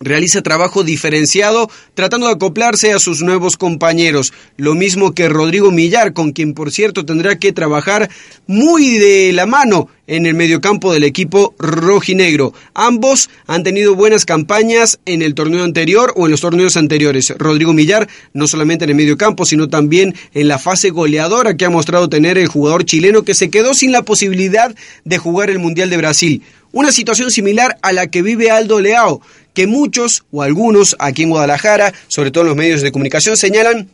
realiza 0.00 0.42
trabajo 0.42 0.84
diferenciado 0.84 1.70
tratando 1.94 2.26
de 2.26 2.34
acoplarse 2.34 2.92
a 2.92 2.98
sus 2.98 3.22
nuevos 3.22 3.56
compañeros, 3.56 4.32
lo 4.56 4.74
mismo 4.74 5.12
que 5.12 5.28
Rodrigo 5.28 5.70
Millar, 5.70 6.12
con 6.12 6.32
quien 6.32 6.54
por 6.54 6.70
cierto 6.70 7.04
tendrá 7.04 7.38
que 7.38 7.52
trabajar 7.52 8.10
muy 8.46 8.98
de 8.98 9.32
la 9.32 9.46
mano 9.46 9.88
en 10.06 10.26
el 10.26 10.34
mediocampo 10.34 10.92
del 10.92 11.04
equipo 11.04 11.54
rojinegro. 11.58 12.52
Ambos 12.74 13.28
han 13.46 13.64
tenido 13.64 13.94
buenas 13.94 14.24
campañas 14.24 15.00
en 15.04 15.22
el 15.22 15.34
torneo 15.34 15.64
anterior 15.64 16.12
o 16.16 16.26
en 16.26 16.30
los 16.30 16.40
torneos 16.40 16.76
anteriores. 16.76 17.34
Rodrigo 17.38 17.72
Millar 17.72 18.08
no 18.32 18.46
solamente 18.46 18.84
en 18.84 18.90
el 18.90 18.96
mediocampo, 18.96 19.44
sino 19.44 19.68
también 19.68 20.14
en 20.34 20.48
la 20.48 20.58
fase 20.58 20.90
goleadora 20.90 21.56
que 21.56 21.64
ha 21.64 21.70
mostrado 21.70 22.08
tener 22.08 22.38
el 22.38 22.48
jugador 22.48 22.84
chileno 22.84 23.22
que 23.22 23.34
se 23.34 23.50
quedó 23.50 23.74
sin 23.74 23.92
la 23.92 24.02
posibilidad 24.02 24.74
de 25.04 25.18
jugar 25.18 25.50
el 25.50 25.58
Mundial 25.58 25.90
de 25.90 25.96
Brasil. 25.96 26.42
Una 26.72 26.92
situación 26.92 27.30
similar 27.30 27.78
a 27.82 27.92
la 27.92 28.08
que 28.08 28.22
vive 28.22 28.50
Aldo 28.50 28.80
Leao, 28.80 29.22
que 29.56 29.66
muchos 29.66 30.24
o 30.30 30.42
algunos 30.42 30.94
aquí 30.98 31.22
en 31.22 31.30
Guadalajara, 31.30 31.94
sobre 32.08 32.30
todo 32.30 32.42
en 32.42 32.48
los 32.48 32.56
medios 32.56 32.82
de 32.82 32.92
comunicación, 32.92 33.38
señalan 33.38 33.88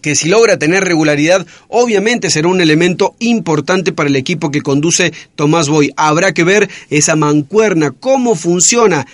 que 0.00 0.16
si 0.16 0.28
logra 0.28 0.58
tener 0.58 0.84
regularidad, 0.84 1.46
obviamente 1.68 2.30
será 2.30 2.48
un 2.48 2.62
elemento 2.62 3.14
importante 3.18 3.92
para 3.92 4.08
el 4.08 4.16
equipo 4.16 4.50
que 4.50 4.62
conduce 4.62 5.12
Tomás 5.34 5.68
Boy. 5.68 5.92
Habrá 5.96 6.32
que 6.32 6.44
ver 6.44 6.70
esa 6.88 7.14
mancuerna, 7.14 7.90
cómo 7.90 8.36
funciona 8.36 9.06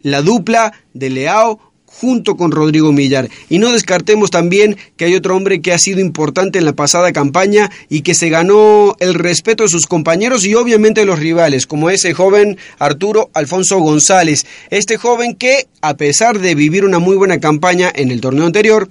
la 0.00 0.22
dupla 0.22 0.72
de 0.94 1.10
Leao 1.10 1.60
junto 2.00 2.36
con 2.36 2.50
Rodrigo 2.50 2.92
Millar. 2.92 3.28
Y 3.48 3.58
no 3.58 3.72
descartemos 3.72 4.30
también 4.30 4.76
que 4.96 5.06
hay 5.06 5.14
otro 5.14 5.36
hombre 5.36 5.60
que 5.60 5.72
ha 5.72 5.78
sido 5.78 6.00
importante 6.00 6.58
en 6.58 6.64
la 6.64 6.74
pasada 6.74 7.12
campaña 7.12 7.70
y 7.88 8.02
que 8.02 8.14
se 8.14 8.28
ganó 8.28 8.96
el 9.00 9.14
respeto 9.14 9.62
de 9.62 9.68
sus 9.68 9.86
compañeros 9.86 10.44
y 10.44 10.54
obviamente 10.54 11.00
de 11.00 11.06
los 11.06 11.18
rivales, 11.18 11.66
como 11.66 11.90
ese 11.90 12.12
joven 12.12 12.58
Arturo 12.78 13.30
Alfonso 13.34 13.78
González. 13.78 14.46
Este 14.70 14.96
joven 14.96 15.34
que, 15.34 15.66
a 15.80 15.96
pesar 15.96 16.38
de 16.38 16.54
vivir 16.54 16.84
una 16.84 16.98
muy 16.98 17.16
buena 17.16 17.40
campaña 17.40 17.90
en 17.94 18.10
el 18.10 18.20
torneo 18.20 18.46
anterior, 18.46 18.88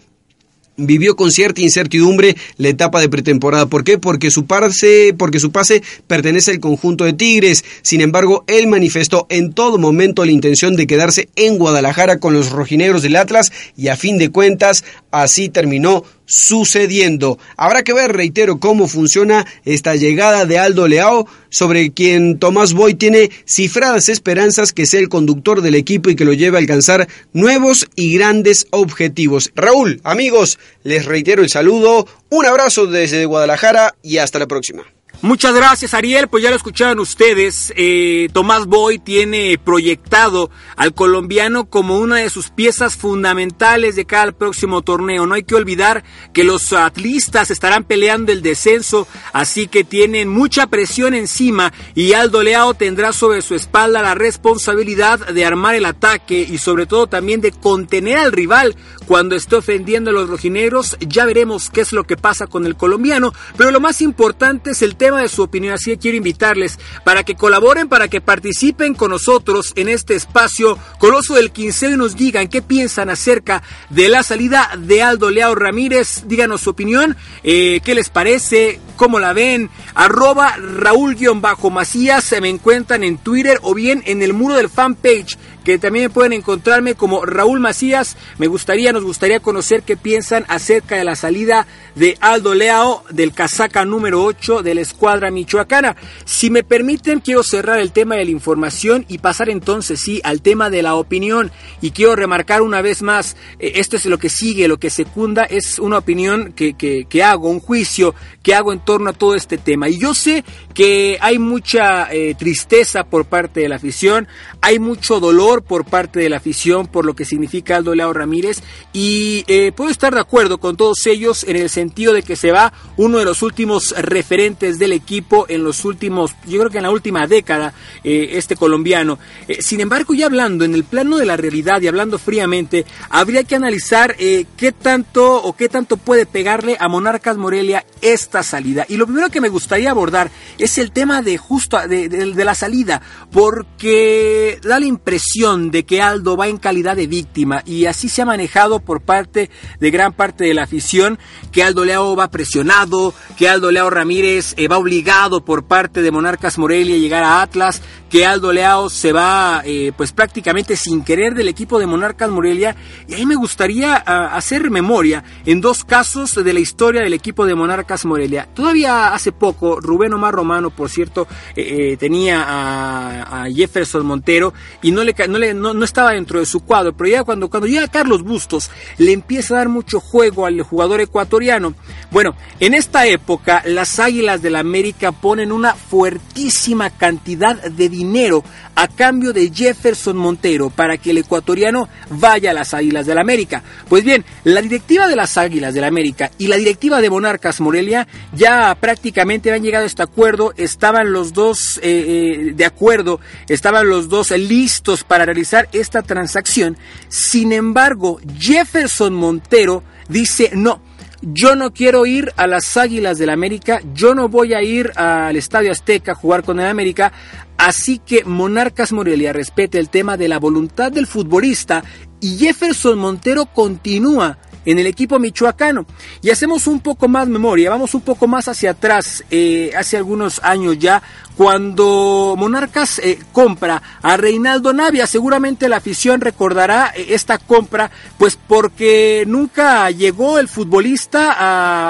vivió 0.78 1.16
con 1.16 1.32
cierta 1.32 1.62
incertidumbre 1.62 2.36
la 2.58 2.70
etapa 2.70 3.00
de 3.00 3.10
pretemporada. 3.10 3.66
¿Por 3.66 3.84
qué? 3.84 3.98
Porque 3.98 4.32
su 4.32 4.46
pase, 4.46 5.14
porque 5.18 5.40
su 5.40 5.52
pase 5.52 5.82
pertenece 6.08 6.52
al 6.52 6.60
conjunto 6.60 7.06
de 7.06 7.14
Tigres. 7.14 7.64
Sin 7.82 8.02
embargo, 8.02 8.44
él 8.48 8.68
manifestó 8.68 9.26
en 9.30 9.54
todo 9.54 9.78
momento 9.78 10.26
la 10.26 10.32
intención 10.32 10.76
de 10.76 10.88
quedarse 10.88 11.30
en 11.36 11.58
Guadalajara 11.58 12.20
con 12.20 12.34
los 12.34 12.52
rojinegros 12.52 13.02
del 13.02 13.16
Atlas 13.16 13.52
y 13.78 13.88
a 13.88 13.96
fin 13.96 14.18
de 14.18 14.30
cuentas 14.30 14.84
así 15.12 15.50
terminó 15.50 16.04
sucediendo. 16.26 17.38
Habrá 17.58 17.84
que 17.84 17.94
ver, 17.94 18.14
reitero, 18.14 18.60
cómo 18.60 18.88
funciona 18.88 19.46
esta 19.64 19.96
llegada 19.96 20.46
de 20.46 20.58
Aldo 20.58 20.88
Leao, 20.88 21.28
sobre 21.50 21.92
quien 21.92 22.40
Tomás 22.40 22.74
Boy 22.74 22.96
tiene 22.96 23.32
cifradas 23.46 24.10
esperanzas 24.10 24.74
que 24.74 24.86
sea 24.86 25.00
el 25.00 25.10
conductor 25.10 25.62
del 25.62 25.76
equipo 25.76 26.10
y 26.10 26.16
que 26.16 26.26
lo 26.26 26.34
lleve 26.34 26.58
a 26.58 26.62
alcanzar 26.62 27.08
nuevos 27.34 27.88
y 27.96 28.14
grandes 28.14 28.68
objetivos. 28.72 29.52
Raúl, 29.56 30.02
amigos, 30.04 30.60
les 30.84 31.06
reitero 31.06 31.42
el 31.42 31.50
saludo, 31.50 32.08
un 32.30 32.46
abrazo 32.46 32.88
desde 32.88 33.26
Guadalajara 33.26 33.96
y 34.02 34.18
hasta 34.18 34.40
la 34.40 34.48
próxima. 34.48 34.95
Muchas 35.26 35.56
gracias 35.56 35.96
Ariel, 35.96 36.28
pues 36.28 36.44
ya 36.44 36.52
lo 36.52 36.56
escucharon 36.56 37.00
ustedes, 37.00 37.74
eh, 37.76 38.30
Tomás 38.32 38.68
Boy 38.68 39.00
tiene 39.00 39.58
proyectado 39.58 40.52
al 40.76 40.94
colombiano 40.94 41.66
como 41.66 41.98
una 41.98 42.18
de 42.18 42.30
sus 42.30 42.52
piezas 42.52 42.96
fundamentales 42.96 43.96
de 43.96 44.06
cada 44.06 44.32
próximo 44.34 44.84
torneo. 44.84 45.26
No 45.26 45.34
hay 45.34 45.42
que 45.42 45.56
olvidar 45.56 46.04
que 46.32 46.44
los 46.44 46.72
atlistas 46.74 47.50
estarán 47.50 47.86
peleando 47.86 48.32
el 48.32 48.44
descenso, 48.44 49.08
así 49.34 49.68
que 49.68 49.84
tienen 49.84 50.30
mucha 50.30 50.68
presión 50.68 51.16
encima 51.16 51.74
y 51.96 52.14
Aldo 52.14 52.44
Leao 52.44 52.76
tendrá 52.76 53.12
sobre 53.12 53.42
su 53.42 53.56
espalda 53.56 54.04
la 54.04 54.14
responsabilidad 54.14 55.18
de 55.34 55.44
armar 55.44 55.74
el 55.74 55.86
ataque 55.86 56.46
y 56.48 56.60
sobre 56.60 56.86
todo 56.86 57.08
también 57.08 57.42
de 57.42 57.52
contener 57.52 58.20
al 58.20 58.32
rival 58.32 58.76
cuando 59.08 59.36
esté 59.36 59.56
ofendiendo 59.56 60.12
a 60.12 60.14
los 60.14 60.30
rojinegros. 60.30 60.98
Ya 61.00 61.26
veremos 61.26 61.72
qué 61.72 61.82
es 61.82 61.94
lo 61.94 62.04
que 62.04 62.16
pasa 62.16 62.46
con 62.46 62.68
el 62.68 62.76
colombiano, 62.76 63.34
pero 63.58 63.72
lo 63.72 63.80
más 63.80 64.02
importante 64.02 64.70
es 64.70 64.84
el 64.84 64.96
tema 64.96 65.15
de 65.18 65.30
su 65.30 65.44
opinión, 65.44 65.74
así 65.74 65.92
que 65.92 65.98
quiero 65.98 66.18
invitarles 66.18 66.80
para 67.04 67.24
que 67.24 67.36
colaboren, 67.36 67.88
para 67.90 68.08
que 68.08 68.22
participen 68.22 68.94
con 68.94 69.12
nosotros 69.12 69.74
en 69.76 69.90
este 69.90 70.16
espacio 70.16 70.78
Coloso 71.00 71.36
del 71.36 71.52
Quinceo 71.52 71.92
y 71.92 71.98
nos 71.98 72.16
digan 72.16 72.48
qué 72.48 72.62
piensan 72.62 73.10
acerca 73.10 73.64
de 73.90 74.10
la 74.10 74.24
salida 74.24 74.72
de 74.78 75.02
Aldo 75.02 75.30
Leao 75.30 75.56
Ramírez. 75.56 76.24
Díganos 76.26 76.62
su 76.62 76.72
opinión, 76.72 77.16
eh, 77.44 77.82
qué 77.84 77.96
les 77.96 78.10
parece, 78.10 78.80
cómo 78.96 79.20
la 79.20 79.34
ven. 79.34 79.70
Arroba 79.94 80.56
Raúl-Macías, 80.58 82.24
se 82.24 82.42
me 82.42 82.50
encuentran 82.50 83.04
en 83.04 83.18
Twitter 83.18 83.60
o 83.62 83.74
bien 83.74 84.02
en 84.06 84.22
el 84.22 84.34
muro 84.34 84.56
del 84.56 84.70
fanpage 84.70 85.38
que 85.66 85.80
también 85.80 86.12
pueden 86.12 86.32
encontrarme 86.32 86.94
como 86.94 87.26
Raúl 87.26 87.60
Macías. 87.60 88.16
Me 88.38 88.48
gustaría, 88.48 88.94
nos 88.94 89.04
gustaría 89.04 89.40
conocer 89.40 89.82
qué 89.82 89.98
piensan 89.98 90.46
acerca 90.48 90.96
de 90.96 91.04
la 91.04 91.16
salida 91.16 91.66
de 91.96 92.18
Aldo 92.22 92.54
Leao 92.54 93.04
del 93.10 93.34
casaca 93.34 93.84
número 93.84 94.24
8 94.24 94.62
de 94.62 94.76
la 94.76 94.82
escuadra 94.82 95.32
michoacana. 95.32 95.96
Si 96.24 96.52
me 96.52 96.64
permiten, 96.64 97.20
quiero 97.20 97.42
cerrar 97.42 97.80
el 97.80 97.92
tema 97.92 98.16
de 98.16 98.26
la 98.26 98.32
información 98.32 99.06
y 99.10 99.18
pasar 99.18 99.50
entonces 99.50 100.00
sí 100.02 100.22
al 100.24 100.44
tema 100.44 100.70
de 100.70 100.84
la 100.84 100.96
opinión. 100.96 101.52
Y 101.82 101.92
quiero 101.92 102.16
remarcar 102.16 102.62
una 102.62 102.82
vez 102.82 103.02
más, 103.02 103.36
eh, 103.58 103.74
esto 103.76 103.96
es 103.96 104.06
lo 104.06 104.20
que 104.20 104.30
sigue, 104.30 104.68
lo 104.68 104.78
que 104.78 104.92
secunda, 104.92 105.46
es 105.46 105.80
una 105.80 105.98
opinión 105.98 106.54
que, 106.54 106.76
que, 106.76 107.24
hago, 107.24 107.50
un 107.50 107.60
juicio 107.60 108.14
que 108.44 108.54
hago 108.54 108.72
en 108.72 108.85
torno 108.86 109.10
a 109.10 109.14
todo 109.14 109.36
este 109.36 109.58
tema. 109.58 109.90
Y 109.90 110.00
yo 110.00 110.14
sé 110.14 110.46
que 110.74 111.18
hay 111.20 111.40
mucha 111.40 112.12
eh, 112.14 112.36
tristeza 112.36 113.04
por 113.04 113.26
parte 113.26 113.62
de 113.62 113.70
la 113.70 113.76
afición, 113.76 114.28
hay 114.62 114.80
mucho 114.80 115.20
dolor 115.20 115.64
por 115.64 115.86
parte 115.86 116.20
de 116.20 116.30
la 116.30 116.38
afición 116.38 116.88
por 116.88 117.06
lo 117.06 117.16
que 117.16 117.26
significa 117.26 117.78
Aldo 117.78 117.96
Leao 117.96 118.14
Ramírez 118.14 118.62
y 118.94 119.44
eh, 119.48 119.72
puedo 119.76 119.90
estar 119.90 120.14
de 120.14 120.20
acuerdo 120.20 120.60
con 120.60 120.78
todos 120.78 121.06
ellos 121.08 121.44
en 121.44 121.56
el 121.56 121.70
sentido 121.70 122.14
de 122.14 122.24
que 122.24 122.36
se 122.36 122.52
va 122.52 122.74
uno 122.98 123.18
de 123.18 123.26
los 123.26 123.42
últimos 123.42 123.92
referentes 123.98 124.78
del 124.80 124.92
equipo 124.92 125.46
en 125.50 125.64
los 125.64 125.84
últimos, 125.86 126.36
yo 126.46 126.60
creo 126.60 126.70
que 126.70 126.78
en 126.78 126.84
la 126.84 126.92
última 126.92 127.28
década, 127.28 127.74
eh, 128.04 128.30
este 128.34 128.56
colombiano. 128.56 129.18
Sin 129.60 129.82
embargo, 129.82 130.14
ya 130.14 130.28
hablando 130.28 130.66
en 130.66 130.76
el 130.76 130.84
plano 130.84 131.18
de 131.18 131.26
la 131.26 131.38
realidad 131.38 131.82
y 131.82 131.88
hablando 131.88 132.20
fríamente, 132.20 132.86
habría 133.10 133.44
que 133.44 133.56
analizar 133.56 134.16
qué 134.16 134.74
tanto 134.78 135.42
o 135.42 135.56
qué 135.56 135.70
tanto 135.70 135.98
puede 135.98 136.26
pegarle 136.26 136.78
a 136.80 136.88
Monarcas 136.88 137.38
Morelia 137.38 137.86
esta 138.06 138.44
salida. 138.44 138.86
Y 138.88 138.98
lo 138.98 139.08
primero 139.08 139.30
que 139.30 139.42
me 139.42 139.50
gustaría 139.50 139.90
abordar 139.90 140.30
es 140.60 140.78
el 140.78 140.92
tema 140.92 141.24
de 141.24 141.38
justo 141.38 141.78
de, 141.88 142.36
la 142.36 142.54
salida, 142.54 143.02
porque 143.32 144.60
da 144.62 144.80
la 144.80 144.86
impresión 144.86 145.72
de 145.72 145.86
que 145.86 146.02
Aldo 146.02 146.38
va 146.38 146.48
en 146.48 146.58
calidad 146.58 146.96
de 146.96 147.08
víctima 147.08 147.64
y 147.66 147.88
así 147.88 148.08
se 148.08 148.22
ha 148.22 148.26
manejado 148.26 148.80
por 148.80 149.02
parte 149.02 149.50
de 149.80 149.92
gran 149.92 150.14
parte 150.14 150.44
de 150.44 150.54
la 150.54 150.64
afición 150.64 151.18
que 151.52 151.64
Aldo 151.64 151.84
Leao 151.84 152.16
va 152.16 152.30
presionado, 152.30 153.14
que 153.38 153.50
Aldo 153.50 153.72
Leao 153.72 153.90
Ramírez 153.90 154.54
eh, 154.58 154.68
va 154.68 154.78
obligado 154.78 155.44
por 155.44 155.66
parte 155.66 156.04
de 156.04 156.12
Monarcas 156.12 156.60
Morelia 156.60 156.96
a 156.96 157.00
llegar 157.00 157.24
a 157.24 157.42
Atlas, 157.42 157.82
que 158.10 158.26
Aldo 158.26 158.54
Leao 158.54 158.90
se 158.90 159.14
va 159.14 159.64
eh, 159.66 159.92
pues 159.98 160.12
prácticamente 160.12 160.76
sin 160.76 161.04
querer 161.04 161.34
del 161.34 161.48
equipo 161.48 161.80
de 161.80 161.88
Monarcas 161.88 162.30
Morelia 162.30 162.76
y 163.08 163.16
ahí 163.16 163.26
me 163.26 163.36
gustaría 163.36 163.96
ah, 164.06 164.36
hacer 164.36 164.70
memoria 164.70 165.24
en 165.46 165.60
dos 165.60 165.84
casos 165.84 166.36
de 166.36 166.54
la 166.54 166.60
historia 166.60 167.02
del 167.02 167.14
equipo 167.14 167.46
de 167.46 167.56
Monarcas 167.56 167.95
Morelia. 168.04 168.50
Todavía 168.54 169.14
hace 169.14 169.32
poco 169.32 169.80
Rubén 169.80 170.14
Omar 170.14 170.34
Romano, 170.34 170.72
por 170.72 170.90
cierto, 170.90 171.28
eh, 171.56 171.96
tenía 171.98 172.44
a, 172.46 173.46
Jefferson 173.56 174.06
Montero 174.06 174.54
y 174.82 174.92
no 174.92 175.04
le, 175.04 175.54
no, 175.54 175.84
estaba 175.84 176.12
dentro 176.12 176.40
de 176.40 176.46
su 176.46 176.62
cuadro, 176.62 176.94
pero 176.98 177.10
ya 177.10 177.24
cuando, 177.24 177.50
cuando 177.50 177.68
llega 177.68 177.88
Carlos 177.88 178.24
Bustos 178.24 178.72
le 178.98 179.12
empieza 179.12 179.54
a 179.54 179.58
dar 179.60 179.70
mucho 179.70 180.00
juego 180.00 180.46
al 180.46 180.62
jugador 180.64 181.00
ecuatoriano. 181.00 181.76
Bueno, 182.12 182.36
en 182.60 182.74
esta 182.74 183.06
época 183.06 183.62
las 183.66 184.00
Águilas 184.00 184.42
del 184.42 184.54
la 184.54 184.60
América 184.62 185.12
ponen 185.12 185.52
una 185.52 185.76
fuertísima 185.76 186.90
cantidad 186.90 187.62
de 187.62 187.90
dinero 187.90 188.44
a 188.76 188.88
cambio 188.88 189.34
de 189.34 189.52
Jefferson 189.54 190.18
Montero 190.18 190.70
para 190.70 190.98
que 190.98 191.12
el 191.12 191.18
ecuatoriano 191.18 191.90
vaya 192.10 192.52
a 192.52 192.54
las 192.54 192.74
Águilas 192.74 193.06
del 193.06 193.16
la 193.16 193.22
América. 193.22 193.64
Pues 193.90 194.04
bien, 194.04 194.26
la 194.44 194.62
directiva 194.62 195.08
de 195.08 195.16
las 195.16 195.38
Águilas 195.38 195.74
del 195.74 195.82
la 195.82 195.88
América 195.88 196.32
y 196.38 196.48
la 196.48 196.58
directiva 196.58 197.02
de 197.02 197.10
Monarcas 197.10 197.62
Morelia 197.62 197.85
ya 198.34 198.78
prácticamente 198.80 199.52
han 199.52 199.64
llegado 199.64 199.84
a 199.84 199.88
este 199.88 200.04
acuerdo, 200.04 200.54
estaban 200.58 201.12
los 201.12 201.34
dos 201.34 201.78
eh, 201.78 201.82
eh, 201.84 202.54
de 202.56 202.66
acuerdo, 202.66 203.20
estaban 203.48 203.90
los 203.90 204.10
dos 204.10 204.32
listos 204.32 205.04
para 205.04 205.26
realizar 205.26 205.70
esta 205.72 206.02
transacción. 206.02 206.78
Sin 207.08 207.52
embargo, 207.52 208.20
Jefferson 208.38 209.14
Montero 209.14 209.84
dice 210.10 210.52
no. 210.54 210.82
Yo 211.22 211.56
no 211.56 211.74
quiero 211.74 212.06
ir 212.06 212.32
a 212.36 212.46
las 212.46 212.78
Águilas 212.78 213.18
del 213.18 213.32
América, 213.32 213.82
yo 213.96 214.14
no 214.14 214.30
voy 214.30 214.54
a 214.54 214.62
ir 214.62 214.92
al 214.96 215.36
Estadio 215.36 215.72
Azteca 215.72 216.12
a 216.12 216.16
jugar 216.16 216.44
con 216.44 216.60
el 216.60 216.68
América, 216.68 217.14
así 217.58 217.98
que 217.98 218.24
Monarcas 218.26 218.92
Morelia 218.92 219.34
respeta 219.34 219.80
el 219.80 219.90
tema 219.90 220.18
de 220.18 220.28
la 220.28 220.38
voluntad 220.38 220.92
del 220.92 221.08
futbolista 221.08 221.84
y 222.20 222.38
Jefferson 222.38 223.00
Montero 223.00 223.48
continúa 223.48 224.38
en 224.66 224.80
el 224.80 224.88
equipo 224.88 225.20
michoacano. 225.20 225.86
Y 226.22 226.30
hacemos 226.30 226.68
un 226.68 226.80
poco 226.80 227.08
más 227.08 227.28
memoria, 227.28 227.70
vamos 227.70 227.94
un 227.94 228.02
poco 228.02 228.28
más 228.28 228.48
hacia 228.48 228.72
atrás, 228.72 229.24
eh, 229.32 229.72
hace 229.78 229.98
algunos 229.98 230.40
años 230.44 230.78
ya, 230.80 231.02
cuando 231.38 232.36
Monarcas 232.38 233.00
eh, 233.00 233.20
compra 233.32 233.82
a 234.02 234.18
Reinaldo 234.18 234.74
Navia. 234.74 235.08
Seguramente 235.08 235.70
la 235.70 235.78
afición 235.78 236.22
recordará 236.22 236.92
eh, 236.96 237.08
esta 237.10 237.38
compra, 237.38 237.92
pues 238.18 238.38
porque 238.48 239.24
nunca 239.28 239.92
llegó 239.92 240.40
el 240.40 240.48
futbolista 240.48 241.36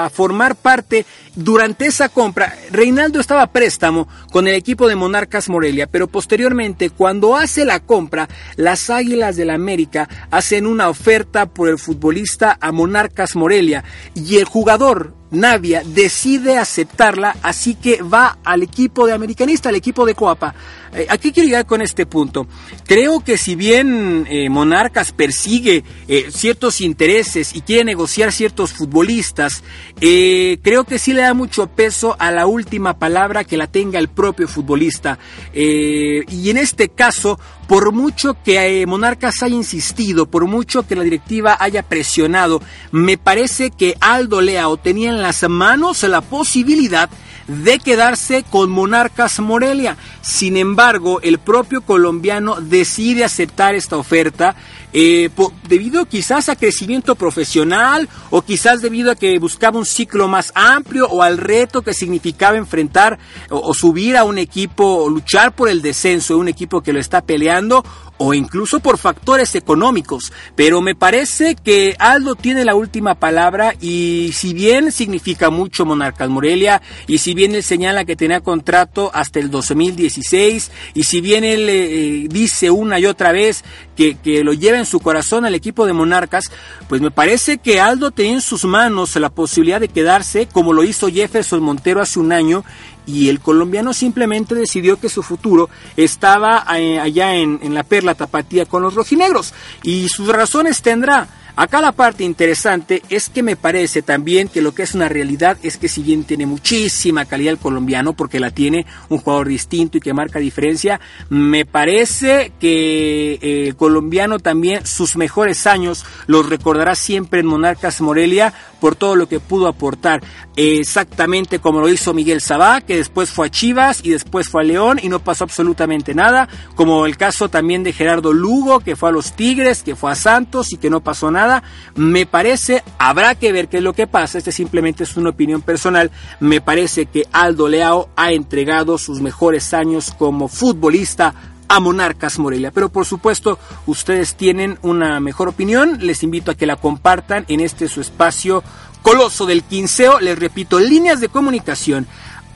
a 0.04 0.10
formar 0.10 0.56
parte 0.56 1.06
durante 1.34 1.86
esa 1.86 2.08
compra. 2.08 2.56
Reinaldo 2.70 3.20
estaba 3.20 3.46
préstamo 3.48 4.08
con 4.32 4.48
el 4.48 4.54
equipo 4.54 4.88
de 4.88 4.96
Monarcas 4.96 5.48
Morelia, 5.48 5.86
pero 5.86 6.08
posteriormente, 6.08 6.90
cuando 6.90 7.36
hace 7.36 7.64
la 7.64 7.80
compra, 7.80 8.28
las 8.56 8.90
Águilas 8.90 9.36
del 9.36 9.46
la 9.46 9.54
América 9.54 10.08
hacen 10.30 10.66
una 10.66 10.88
oferta 10.88 11.46
por 11.46 11.68
el 11.68 11.78
futbolista 11.78 12.58
a 12.60 12.72
Monarcas 12.72 13.36
Morelia 13.36 13.84
y 14.14 14.36
el 14.36 14.44
jugador 14.44 15.15
Navia 15.30 15.82
decide 15.84 16.58
aceptarla, 16.58 17.36
así 17.42 17.74
que 17.74 18.02
va 18.02 18.38
al 18.44 18.62
equipo 18.62 19.06
de 19.06 19.12
americanista, 19.12 19.68
al 19.68 19.74
equipo 19.76 20.06
de 20.06 20.14
Coapa. 20.14 20.54
Eh, 20.94 21.06
aquí 21.10 21.32
quiero 21.32 21.48
llegar 21.48 21.66
con 21.66 21.82
este 21.82 22.06
punto. 22.06 22.46
Creo 22.86 23.20
que 23.20 23.36
si 23.36 23.54
bien 23.54 24.26
eh, 24.30 24.48
Monarcas 24.48 25.12
persigue 25.12 25.84
eh, 26.08 26.26
ciertos 26.30 26.80
intereses 26.80 27.54
y 27.54 27.60
quiere 27.60 27.84
negociar 27.84 28.32
ciertos 28.32 28.72
futbolistas, 28.72 29.62
creo 29.98 30.84
que 30.84 30.98
sí 30.98 31.12
le 31.12 31.22
da 31.22 31.34
mucho 31.34 31.66
peso 31.66 32.16
a 32.18 32.30
la 32.30 32.46
última 32.46 32.98
palabra 32.98 33.44
que 33.44 33.56
la 33.56 33.66
tenga 33.66 33.98
el 33.98 34.08
propio 34.08 34.48
futbolista. 34.48 35.18
y 35.52 36.50
en 36.50 36.56
este 36.56 36.88
caso, 36.88 37.38
por 37.66 37.92
mucho 37.92 38.36
que 38.44 38.84
Monarcas 38.86 39.42
haya 39.42 39.54
insistido, 39.54 40.26
por 40.26 40.46
mucho 40.46 40.86
que 40.86 40.96
la 40.96 41.02
directiva 41.02 41.56
haya 41.58 41.82
presionado, 41.82 42.62
me 42.92 43.18
parece 43.18 43.70
que 43.70 43.96
Aldo 44.00 44.40
Leao 44.40 44.76
tenía 44.76 45.10
en 45.10 45.22
las 45.22 45.48
manos 45.48 46.02
la 46.04 46.20
posibilidad 46.20 47.10
de 47.48 47.78
quedarse 47.78 48.44
con 48.44 48.70
Monarcas 48.70 49.38
Morelia. 49.40 49.96
Sin 50.20 50.56
embargo, 50.56 51.20
el 51.22 51.38
propio 51.38 51.80
colombiano 51.80 52.60
decide 52.60 53.24
aceptar 53.24 53.74
esta 53.74 53.96
oferta 53.96 54.56
eh, 54.98 55.28
debido 55.68 56.06
quizás 56.06 56.48
a 56.48 56.56
crecimiento 56.56 57.16
profesional 57.16 58.08
o 58.30 58.40
quizás 58.40 58.80
debido 58.80 59.10
a 59.10 59.14
que 59.14 59.38
buscaba 59.38 59.78
un 59.78 59.84
ciclo 59.84 60.26
más 60.26 60.52
amplio 60.54 61.06
o 61.08 61.22
al 61.22 61.36
reto 61.36 61.82
que 61.82 61.92
significaba 61.92 62.56
enfrentar 62.56 63.18
o, 63.50 63.74
subir 63.74 64.16
a 64.16 64.24
un 64.24 64.38
equipo 64.38 64.84
o 64.86 65.10
luchar 65.10 65.54
por 65.54 65.68
el 65.68 65.82
descenso 65.82 66.32
de 66.32 66.40
un 66.40 66.48
equipo 66.48 66.80
que 66.80 66.94
lo 66.94 66.98
está 66.98 67.20
peleando 67.20 67.84
o 68.18 68.32
incluso 68.32 68.80
por 68.80 68.96
factores 68.96 69.54
económicos. 69.54 70.32
Pero 70.54 70.80
me 70.80 70.94
parece 70.94 71.56
que 71.56 71.94
Aldo 71.98 72.34
tiene 72.34 72.64
la 72.64 72.74
última 72.74 73.16
palabra 73.16 73.74
y 73.78 74.30
si 74.32 74.54
bien 74.54 74.92
significa 74.92 75.50
mucho 75.50 75.84
Monarcas 75.84 76.30
Morelia 76.30 76.80
y 77.06 77.18
si 77.18 77.34
bien 77.34 77.54
él 77.54 77.62
señala 77.62 78.06
que 78.06 78.16
tenía 78.16 78.40
contrato 78.40 79.10
hasta 79.12 79.40
el 79.40 79.50
2016 79.50 80.70
y 80.94 81.02
si 81.04 81.20
bien 81.20 81.44
él 81.44 81.68
eh, 81.68 82.26
dice 82.30 82.70
una 82.70 82.98
y 82.98 83.04
otra 83.04 83.32
vez 83.32 83.62
que, 83.96 84.16
que, 84.16 84.44
lo 84.44 84.52
lleva 84.52 84.78
en 84.78 84.86
su 84.86 85.00
corazón 85.00 85.44
al 85.44 85.54
equipo 85.54 85.86
de 85.86 85.92
Monarcas, 85.92 86.50
pues 86.88 87.00
me 87.00 87.10
parece 87.10 87.58
que 87.58 87.80
Aldo 87.80 88.10
tenía 88.10 88.34
en 88.34 88.40
sus 88.40 88.64
manos 88.64 89.16
la 89.16 89.30
posibilidad 89.30 89.80
de 89.80 89.88
quedarse 89.88 90.46
como 90.46 90.72
lo 90.72 90.84
hizo 90.84 91.08
Jefferson 91.08 91.62
Montero 91.62 92.00
hace 92.00 92.18
un 92.18 92.32
año 92.32 92.64
y 93.06 93.28
el 93.28 93.40
colombiano 93.40 93.92
simplemente 93.92 94.54
decidió 94.54 94.98
que 94.98 95.08
su 95.08 95.22
futuro 95.22 95.70
estaba 95.96 96.64
eh, 96.76 96.98
allá 96.98 97.34
en, 97.34 97.58
en 97.62 97.74
la 97.74 97.84
perla 97.84 98.14
tapatía 98.14 98.66
con 98.66 98.82
los 98.82 98.94
rojinegros 98.94 99.54
y 99.82 100.08
sus 100.08 100.28
razones 100.28 100.82
tendrá. 100.82 101.28
Acá 101.58 101.80
la 101.80 101.92
parte 101.92 102.22
interesante 102.22 103.02
es 103.08 103.30
que 103.30 103.42
me 103.42 103.56
parece 103.56 104.02
también 104.02 104.48
que 104.48 104.60
lo 104.60 104.74
que 104.74 104.82
es 104.82 104.94
una 104.94 105.08
realidad 105.08 105.56
es 105.62 105.78
que 105.78 105.88
si 105.88 106.02
bien 106.02 106.24
tiene 106.24 106.44
muchísima 106.44 107.24
calidad 107.24 107.54
el 107.54 107.58
colombiano, 107.58 108.12
porque 108.12 108.40
la 108.40 108.50
tiene 108.50 108.84
un 109.08 109.16
jugador 109.16 109.48
distinto 109.48 109.96
y 109.96 110.02
que 110.02 110.12
marca 110.12 110.38
diferencia, 110.38 111.00
me 111.30 111.64
parece 111.64 112.52
que 112.60 113.38
eh, 113.40 113.68
el 113.68 113.76
colombiano 113.76 114.38
también 114.38 114.84
sus 114.84 115.16
mejores 115.16 115.66
años 115.66 116.04
los 116.26 116.46
recordará 116.46 116.94
siempre 116.94 117.40
en 117.40 117.46
Monarcas 117.46 118.02
Morelia 118.02 118.52
por 118.78 118.94
todo 118.94 119.16
lo 119.16 119.26
que 119.26 119.40
pudo 119.40 119.66
aportar, 119.66 120.22
exactamente 120.56 121.58
como 121.58 121.80
lo 121.80 121.88
hizo 121.88 122.12
Miguel 122.12 122.42
Sabá, 122.42 122.82
que 122.82 122.98
después 122.98 123.30
fue 123.30 123.46
a 123.46 123.50
Chivas 123.50 124.00
y 124.04 124.10
después 124.10 124.50
fue 124.50 124.60
a 124.60 124.64
León 124.64 125.00
y 125.02 125.08
no 125.08 125.20
pasó 125.20 125.44
absolutamente 125.44 126.14
nada, 126.14 126.50
como 126.74 127.06
el 127.06 127.16
caso 127.16 127.48
también 127.48 127.82
de 127.82 127.94
Gerardo 127.94 128.34
Lugo, 128.34 128.80
que 128.80 128.94
fue 128.94 129.08
a 129.08 129.12
los 129.12 129.32
Tigres, 129.32 129.82
que 129.82 129.96
fue 129.96 130.12
a 130.12 130.14
Santos 130.14 130.74
y 130.74 130.76
que 130.76 130.90
no 130.90 131.00
pasó 131.00 131.30
nada 131.30 131.45
me 131.94 132.26
parece, 132.26 132.82
habrá 132.98 133.34
que 133.34 133.52
ver 133.52 133.68
qué 133.68 133.78
es 133.78 133.82
lo 133.82 133.92
que 133.92 134.06
pasa, 134.06 134.38
este 134.38 134.52
simplemente 134.52 135.04
es 135.04 135.16
una 135.16 135.30
opinión 135.30 135.62
personal, 135.62 136.10
me 136.40 136.60
parece 136.60 137.06
que 137.06 137.24
Aldo 137.32 137.68
Leao 137.68 138.08
ha 138.16 138.32
entregado 138.32 138.98
sus 138.98 139.20
mejores 139.20 139.74
años 139.74 140.14
como 140.16 140.48
futbolista 140.48 141.34
a 141.68 141.80
Monarcas 141.80 142.38
Morelia. 142.38 142.70
Pero 142.70 142.88
por 142.90 143.04
supuesto, 143.04 143.58
ustedes 143.86 144.36
tienen 144.36 144.78
una 144.82 145.20
mejor 145.20 145.48
opinión. 145.48 145.98
Les 146.00 146.22
invito 146.22 146.50
a 146.50 146.54
que 146.54 146.66
la 146.66 146.76
compartan 146.76 147.44
en 147.48 147.60
este 147.60 147.88
su 147.88 148.00
espacio 148.00 148.62
Coloso 149.02 149.46
del 149.46 149.62
Quinceo. 149.62 150.20
Les 150.20 150.38
repito, 150.38 150.78
líneas 150.78 151.20
de 151.20 151.28
comunicación. 151.28 152.06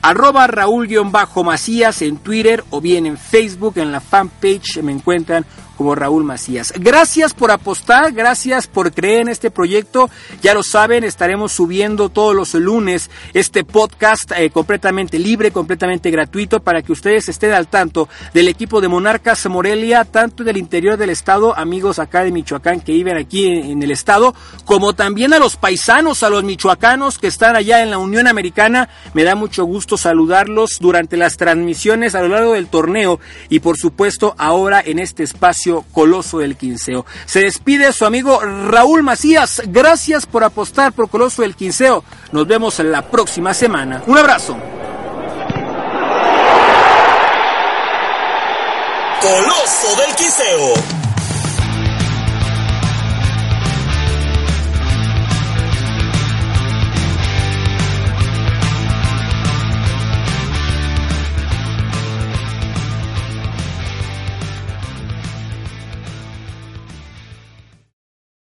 Arroba 0.01 0.47
Raúl-Macías 0.47 2.01
en 2.01 2.17
Twitter 2.17 2.63
o 2.71 2.81
bien 2.81 3.05
en 3.05 3.17
Facebook, 3.17 3.77
en 3.77 3.91
la 3.91 4.01
fanpage 4.01 4.81
me 4.81 4.91
encuentran 4.91 5.45
como 5.81 5.95
Raúl 5.95 6.23
Macías. 6.23 6.75
Gracias 6.77 7.33
por 7.33 7.49
apostar, 7.49 8.11
gracias 8.11 8.67
por 8.67 8.93
creer 8.93 9.21
en 9.21 9.29
este 9.29 9.49
proyecto. 9.49 10.11
Ya 10.43 10.53
lo 10.53 10.61
saben, 10.61 11.03
estaremos 11.03 11.53
subiendo 11.53 12.09
todos 12.09 12.35
los 12.35 12.53
lunes 12.53 13.09
este 13.33 13.63
podcast 13.63 14.31
eh, 14.37 14.51
completamente 14.51 15.17
libre, 15.17 15.49
completamente 15.49 16.11
gratuito 16.11 16.59
para 16.59 16.83
que 16.83 16.91
ustedes 16.91 17.29
estén 17.29 17.53
al 17.53 17.67
tanto 17.67 18.07
del 18.31 18.47
equipo 18.47 18.79
de 18.79 18.89
Monarcas 18.89 19.43
Morelia, 19.47 20.05
tanto 20.05 20.43
del 20.43 20.57
interior 20.57 20.97
del 20.97 21.09
estado, 21.09 21.57
amigos 21.57 21.97
acá 21.97 22.23
de 22.23 22.31
Michoacán 22.31 22.81
que 22.81 22.91
viven 22.91 23.17
aquí 23.17 23.47
en, 23.47 23.81
el 23.81 23.89
estado, 23.89 24.35
como 24.65 24.93
también 24.93 25.33
a 25.33 25.39
los 25.39 25.55
paisanos, 25.55 26.21
a 26.21 26.29
los 26.29 26.43
michoacanos 26.43 27.17
que 27.17 27.25
están 27.25 27.55
allá 27.55 27.81
en 27.81 27.89
la 27.89 27.97
Unión 27.97 28.27
Americana. 28.27 28.87
Me 29.15 29.23
da 29.23 29.33
mucho 29.33 29.65
gusto 29.65 29.97
saludarlos 29.97 30.77
durante 30.79 31.17
las 31.17 31.37
transmisiones 31.37 32.13
a 32.13 32.21
lo 32.21 32.27
largo 32.27 32.53
del 32.53 32.67
torneo 32.67 33.19
y 33.49 33.61
por 33.61 33.77
supuesto 33.77 34.35
ahora 34.37 34.79
en 34.85 34.99
este 34.99 35.23
espacio 35.23 35.70
Coloso 35.91 36.39
del 36.39 36.57
Quinceo. 36.57 37.05
Se 37.25 37.39
despide 37.39 37.93
su 37.93 38.05
amigo 38.05 38.39
Raúl 38.41 39.03
Macías. 39.03 39.61
Gracias 39.67 40.25
por 40.25 40.43
apostar 40.43 40.91
por 40.91 41.09
Coloso 41.09 41.41
del 41.41 41.55
Quinceo. 41.55 42.03
Nos 42.31 42.45
vemos 42.47 42.79
la 42.79 43.01
próxima 43.03 43.53
semana. 43.53 44.03
Un 44.07 44.17
abrazo. 44.17 44.57
Coloso 49.21 50.01
del 50.01 50.15
Quinceo 50.15 51.10